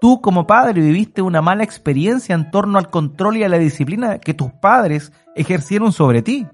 tú 0.00 0.20
como 0.20 0.46
padre 0.46 0.80
viviste 0.80 1.22
una 1.22 1.40
mala 1.40 1.64
experiencia 1.64 2.34
en 2.34 2.50
torno 2.50 2.78
al 2.78 2.90
control 2.90 3.38
y 3.38 3.44
a 3.44 3.48
la 3.48 3.58
disciplina 3.58 4.18
que 4.18 4.34
tus 4.34 4.52
padres 4.52 5.12
ejercieron 5.34 5.92
sobre 5.92 6.20
ti. 6.20 6.46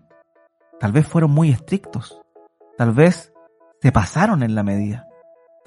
Tal 0.78 0.92
vez 0.92 1.08
fueron 1.08 1.32
muy 1.32 1.50
estrictos, 1.50 2.20
tal 2.76 2.92
vez 2.92 3.32
se 3.82 3.90
pasaron 3.90 4.44
en 4.44 4.54
la 4.54 4.62
medida. 4.62 5.07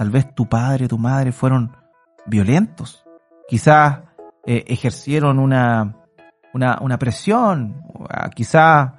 Tal 0.02 0.10
vez 0.10 0.34
tu 0.34 0.50
padre 0.50 0.88
tu 0.88 0.98
madre 0.98 1.32
fueron 1.32 1.78
violentos. 2.26 3.06
Quizás 3.48 4.00
eh, 4.48 4.64
ejercieron 4.66 5.38
una, 5.38 5.96
una, 6.54 6.98
presión. 6.98 7.84
Quizás 8.34 8.94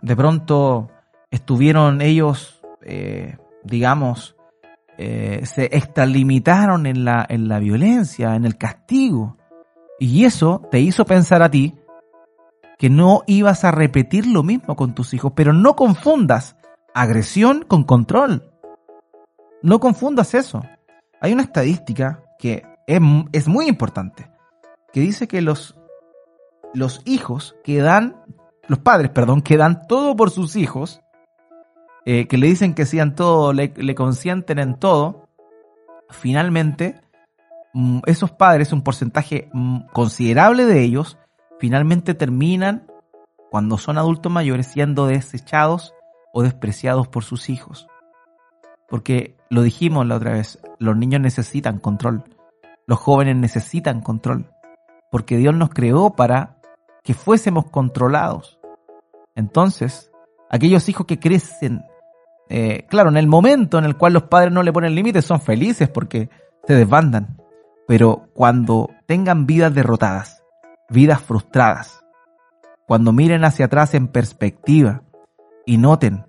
de 0.00 0.14
pronto 0.14 0.88
estuvieron 1.32 2.00
ellos, 2.00 2.62
eh, 2.82 3.38
digamos, 3.64 4.36
eh, 4.96 5.40
se 5.46 5.64
extralimitaron 5.76 6.86
en 6.86 7.04
la, 7.04 7.26
en 7.28 7.48
la 7.48 7.58
violencia, 7.58 8.36
en 8.36 8.44
el 8.44 8.56
castigo. 8.56 9.38
Y 9.98 10.26
eso 10.26 10.62
te 10.70 10.78
hizo 10.78 11.04
pensar 11.04 11.42
a 11.42 11.50
ti 11.50 11.74
que 12.78 12.88
no 12.88 13.24
ibas 13.26 13.64
a 13.64 13.72
repetir 13.72 14.28
lo 14.28 14.44
mismo 14.44 14.76
con 14.76 14.94
tus 14.94 15.12
hijos, 15.12 15.32
pero 15.34 15.52
no 15.52 15.74
confundas 15.74 16.54
agresión 16.94 17.64
con 17.66 17.82
control. 17.82 18.52
No 19.62 19.80
confundas 19.80 20.34
eso. 20.34 20.62
Hay 21.20 21.32
una 21.32 21.42
estadística 21.42 22.22
que 22.38 22.64
es, 22.86 23.48
muy 23.48 23.66
importante, 23.66 24.30
que 24.92 25.00
dice 25.00 25.26
que 25.26 25.40
los, 25.40 25.76
los 26.74 27.02
hijos 27.04 27.56
que 27.64 27.80
dan, 27.80 28.22
los 28.68 28.78
padres, 28.78 29.10
perdón, 29.10 29.42
que 29.42 29.56
dan 29.56 29.86
todo 29.86 30.14
por 30.14 30.30
sus 30.30 30.56
hijos, 30.56 31.00
eh, 32.04 32.28
que 32.28 32.38
le 32.38 32.46
dicen 32.46 32.74
que 32.74 32.86
sean 32.86 33.14
todo, 33.14 33.52
le, 33.52 33.72
le 33.76 33.94
consienten 33.94 34.58
en 34.58 34.78
todo, 34.78 35.28
finalmente 36.10 37.00
mm, 37.72 38.00
esos 38.06 38.30
padres, 38.30 38.72
un 38.72 38.82
porcentaje 38.82 39.48
mm, 39.52 39.86
considerable 39.92 40.64
de 40.66 40.82
ellos, 40.82 41.18
finalmente 41.58 42.14
terminan, 42.14 42.86
cuando 43.50 43.78
son 43.78 43.96
adultos 43.98 44.30
mayores, 44.30 44.66
siendo 44.66 45.06
desechados 45.06 45.94
o 46.32 46.42
despreciados 46.42 47.08
por 47.08 47.24
sus 47.24 47.48
hijos. 47.48 47.88
Porque 48.88 49.36
lo 49.50 49.62
dijimos 49.62 50.06
la 50.06 50.16
otra 50.16 50.32
vez, 50.32 50.60
los 50.78 50.96
niños 50.96 51.20
necesitan 51.20 51.78
control, 51.78 52.24
los 52.86 52.98
jóvenes 52.98 53.36
necesitan 53.36 54.00
control, 54.00 54.50
porque 55.10 55.36
Dios 55.36 55.54
nos 55.54 55.70
creó 55.70 56.10
para 56.10 56.58
que 57.02 57.14
fuésemos 57.14 57.66
controlados. 57.66 58.58
Entonces, 59.34 60.12
aquellos 60.50 60.88
hijos 60.88 61.06
que 61.06 61.18
crecen, 61.18 61.84
eh, 62.48 62.86
claro, 62.88 63.10
en 63.10 63.16
el 63.16 63.26
momento 63.26 63.78
en 63.78 63.84
el 63.84 63.96
cual 63.96 64.12
los 64.12 64.24
padres 64.24 64.52
no 64.52 64.62
le 64.62 64.72
ponen 64.72 64.94
límites, 64.94 65.24
son 65.24 65.40
felices 65.40 65.88
porque 65.88 66.30
se 66.66 66.74
desbandan. 66.74 67.36
Pero 67.86 68.28
cuando 68.34 68.90
tengan 69.06 69.46
vidas 69.46 69.74
derrotadas, 69.74 70.42
vidas 70.88 71.20
frustradas, 71.20 72.04
cuando 72.86 73.12
miren 73.12 73.44
hacia 73.44 73.66
atrás 73.66 73.94
en 73.94 74.08
perspectiva, 74.08 75.02
y 75.66 75.76
noten 75.76 76.24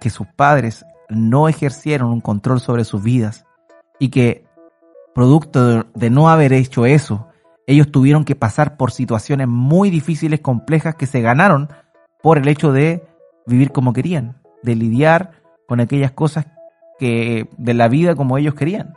que 0.00 0.10
sus 0.10 0.26
padres 0.26 0.84
no 1.16 1.48
ejercieron 1.48 2.10
un 2.10 2.20
control 2.20 2.60
sobre 2.60 2.84
sus 2.84 3.02
vidas 3.02 3.46
y 3.98 4.08
que, 4.08 4.44
producto 5.14 5.84
de, 5.94 6.10
no 6.10 6.28
haber 6.28 6.52
hecho 6.52 6.86
eso, 6.86 7.28
ellos 7.66 7.90
tuvieron 7.90 8.24
que 8.24 8.34
pasar 8.34 8.76
por 8.76 8.90
situaciones 8.90 9.48
muy 9.48 9.90
difíciles, 9.90 10.40
complejas, 10.40 10.96
que 10.96 11.06
se 11.06 11.20
ganaron 11.20 11.68
por 12.22 12.38
el 12.38 12.48
hecho 12.48 12.72
de 12.72 13.06
vivir 13.46 13.72
como 13.72 13.92
querían, 13.92 14.40
de 14.62 14.74
lidiar 14.74 15.32
con 15.68 15.80
aquellas 15.80 16.12
cosas 16.12 16.46
que 16.98 17.48
de 17.56 17.74
la 17.74 17.88
vida 17.88 18.14
como 18.14 18.38
ellos 18.38 18.54
querían. 18.54 18.94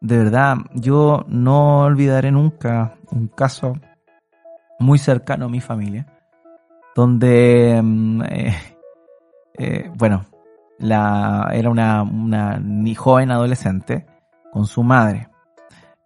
De 0.00 0.16
verdad, 0.16 0.56
yo 0.74 1.24
no 1.28 1.80
olvidaré 1.80 2.30
nunca 2.32 2.94
un 3.10 3.28
caso 3.28 3.74
muy 4.78 4.98
cercano 4.98 5.46
a 5.46 5.50
mi 5.50 5.60
familia, 5.60 6.06
donde, 6.94 7.80
mm, 7.82 8.22
eh, 8.22 8.56
eh, 9.58 9.90
bueno, 9.94 10.24
la, 10.80 11.50
era 11.52 11.70
una, 11.70 12.02
una 12.02 12.60
joven 12.96 13.30
adolescente 13.30 14.06
con 14.52 14.66
su 14.66 14.82
madre, 14.82 15.28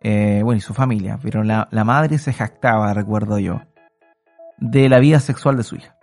eh, 0.00 0.42
bueno, 0.44 0.58
y 0.58 0.60
su 0.60 0.74
familia, 0.74 1.18
pero 1.22 1.42
la, 1.42 1.66
la 1.70 1.84
madre 1.84 2.18
se 2.18 2.32
jactaba, 2.32 2.92
recuerdo 2.92 3.38
yo, 3.38 3.62
de 4.58 4.88
la 4.88 4.98
vida 4.98 5.20
sexual 5.20 5.56
de 5.56 5.62
su 5.62 5.76
hija. 5.76 5.96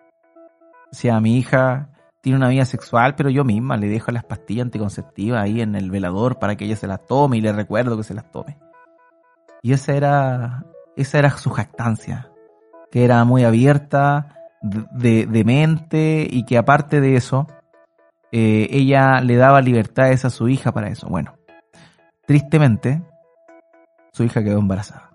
O 0.92 0.96
sea, 0.96 1.20
mi 1.20 1.38
hija 1.38 1.90
tiene 2.22 2.38
una 2.38 2.50
vida 2.50 2.66
sexual, 2.66 3.16
pero 3.16 3.30
yo 3.30 3.44
misma 3.44 3.78
le 3.78 3.88
dejo 3.88 4.12
las 4.12 4.24
pastillas 4.24 4.66
anticonceptivas 4.66 5.44
ahí 5.44 5.62
en 5.62 5.76
el 5.76 5.92
velador 5.92 6.40
para 6.40 6.56
que 6.56 6.66
ella 6.66 6.76
se 6.76 6.88
las 6.88 7.06
tome 7.06 7.38
y 7.38 7.42
le 7.42 7.54
recuerdo 7.54 7.98
que 7.98 8.04
se 8.04 8.14
las 8.14 8.32
tome. 8.32 8.58
Y 9.62 9.74
esa 9.74 9.94
era, 9.94 10.66
esa 10.96 11.20
era 11.20 11.30
su 11.32 11.52
jactancia 11.52 12.32
que 12.92 13.06
era 13.06 13.24
muy 13.24 13.44
abierta 13.44 14.36
de, 14.62 15.26
de 15.26 15.44
mente 15.44 16.28
y 16.30 16.44
que 16.44 16.58
aparte 16.58 17.00
de 17.00 17.16
eso, 17.16 17.48
eh, 18.32 18.68
ella 18.72 19.22
le 19.22 19.36
daba 19.36 19.62
libertades 19.62 20.26
a 20.26 20.30
su 20.30 20.48
hija 20.50 20.72
para 20.72 20.90
eso. 20.90 21.08
Bueno, 21.08 21.38
tristemente, 22.26 23.02
su 24.14 24.24
hija 24.24 24.44
quedó 24.44 24.60
embarazada. 24.60 25.12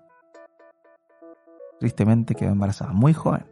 Tristemente 1.79 2.35
quedó 2.35 2.51
embarazada, 2.51 2.91
muy 2.91 3.13
joven. 3.13 3.45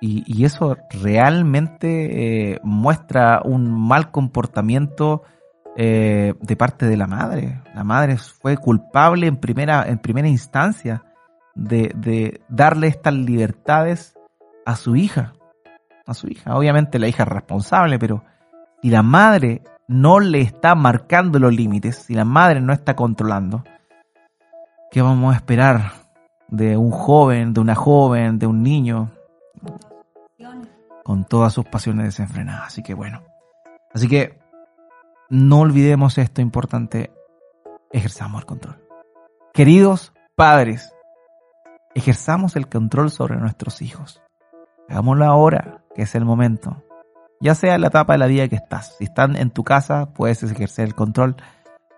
Y, 0.00 0.22
y 0.26 0.44
eso 0.44 0.76
realmente 0.90 2.52
eh, 2.52 2.60
muestra 2.62 3.40
un 3.44 3.70
mal 3.72 4.10
comportamiento 4.10 5.22
eh, 5.80 6.34
de 6.40 6.56
parte 6.56 6.86
de 6.86 6.96
la 6.96 7.06
madre. 7.06 7.62
La 7.72 7.84
madre 7.84 8.16
fue 8.16 8.56
culpable 8.56 9.28
en 9.28 9.36
primera, 9.36 9.84
en 9.86 9.98
primera 9.98 10.26
instancia 10.26 11.04
de, 11.54 12.40
darle 12.48 12.88
estas 12.88 13.14
libertades 13.14 14.18
a 14.66 14.74
su 14.74 14.96
hija. 14.96 15.34
A 16.04 16.14
su 16.14 16.26
hija. 16.26 16.56
Obviamente 16.56 16.98
la 16.98 17.06
hija 17.06 17.22
es 17.22 17.28
responsable, 17.28 17.96
pero 18.00 18.24
si 18.82 18.90
la 18.90 19.02
madre 19.02 19.62
no 19.88 20.20
le 20.20 20.40
está 20.40 20.74
marcando 20.74 21.38
los 21.38 21.52
límites, 21.52 21.96
si 21.96 22.14
la 22.14 22.24
madre 22.24 22.60
no 22.60 22.72
está 22.72 22.94
controlando, 22.94 23.64
¿qué 24.90 25.02
vamos 25.02 25.34
a 25.34 25.36
esperar 25.36 25.92
de 26.48 26.76
un 26.76 26.90
joven, 26.90 27.54
de 27.54 27.60
una 27.60 27.74
joven, 27.74 28.38
de 28.38 28.46
un 28.46 28.62
niño? 28.62 29.10
Con 31.02 31.24
todas 31.24 31.54
sus 31.54 31.64
pasiones 31.64 32.04
desenfrenadas. 32.04 32.66
Así 32.66 32.82
que 32.82 32.94
bueno. 32.94 33.22
Así 33.94 34.08
que 34.08 34.38
no 35.30 35.60
olvidemos 35.60 36.18
esto 36.18 36.42
importante. 36.42 37.10
Ejerzamos 37.90 38.42
el 38.42 38.46
control. 38.46 38.84
Queridos 39.54 40.12
padres, 40.36 40.92
ejerzamos 41.94 42.54
el 42.56 42.68
control 42.68 43.10
sobre 43.10 43.36
nuestros 43.36 43.80
hijos. 43.80 44.22
Hagámoslo 44.88 45.24
ahora, 45.24 45.82
que 45.94 46.02
es 46.02 46.14
el 46.14 46.24
momento. 46.24 46.82
Ya 47.40 47.54
sea 47.54 47.76
en 47.76 47.82
la 47.82 47.88
etapa 47.88 48.14
de 48.14 48.18
la 48.18 48.26
vida 48.26 48.48
que 48.48 48.56
estás. 48.56 48.96
Si 48.98 49.04
están 49.04 49.36
en 49.36 49.50
tu 49.50 49.64
casa, 49.64 50.12
puedes 50.12 50.42
ejercer 50.42 50.86
el 50.86 50.94
control. 50.94 51.36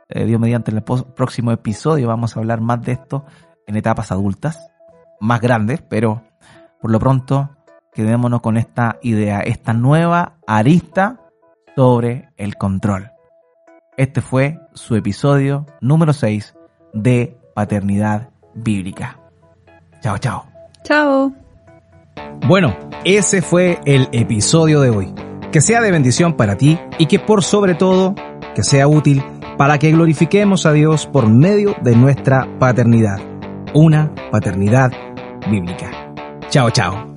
Eh, 0.08 0.26
Dios 0.26 0.40
mediante 0.40 0.70
en 0.70 0.78
el 0.78 0.82
próximo 0.82 1.52
episodio 1.52 2.08
vamos 2.08 2.36
a 2.36 2.40
hablar 2.40 2.60
más 2.60 2.82
de 2.82 2.92
esto 2.92 3.24
en 3.66 3.76
etapas 3.76 4.10
adultas, 4.10 4.70
más 5.20 5.40
grandes, 5.40 5.80
pero 5.82 6.22
por 6.80 6.90
lo 6.90 6.98
pronto 6.98 7.50
quedémonos 7.94 8.40
con 8.40 8.56
esta 8.56 8.98
idea, 9.02 9.40
esta 9.40 9.72
nueva 9.72 10.34
arista 10.46 11.20
sobre 11.76 12.30
el 12.36 12.56
control. 12.56 13.10
Este 13.96 14.20
fue 14.20 14.58
su 14.74 14.96
episodio 14.96 15.66
número 15.80 16.12
6 16.12 16.54
de 16.92 17.38
Paternidad 17.54 18.30
Bíblica. 18.54 19.18
Chao, 20.00 20.18
chao. 20.18 20.44
Chao. 20.82 21.32
Bueno, 22.46 22.74
ese 23.04 23.42
fue 23.42 23.80
el 23.84 24.08
episodio 24.12 24.80
de 24.80 24.90
hoy. 24.90 25.29
Que 25.52 25.60
sea 25.60 25.80
de 25.80 25.90
bendición 25.90 26.34
para 26.34 26.56
ti 26.56 26.78
y 26.98 27.06
que 27.06 27.18
por 27.18 27.42
sobre 27.42 27.74
todo, 27.74 28.14
que 28.54 28.62
sea 28.62 28.86
útil 28.86 29.22
para 29.58 29.78
que 29.78 29.90
glorifiquemos 29.90 30.64
a 30.64 30.72
Dios 30.72 31.06
por 31.06 31.28
medio 31.28 31.74
de 31.82 31.94
nuestra 31.94 32.48
paternidad. 32.58 33.18
Una 33.74 34.10
paternidad 34.30 34.90
bíblica. 35.50 35.90
Chao, 36.48 36.70
chao. 36.70 37.09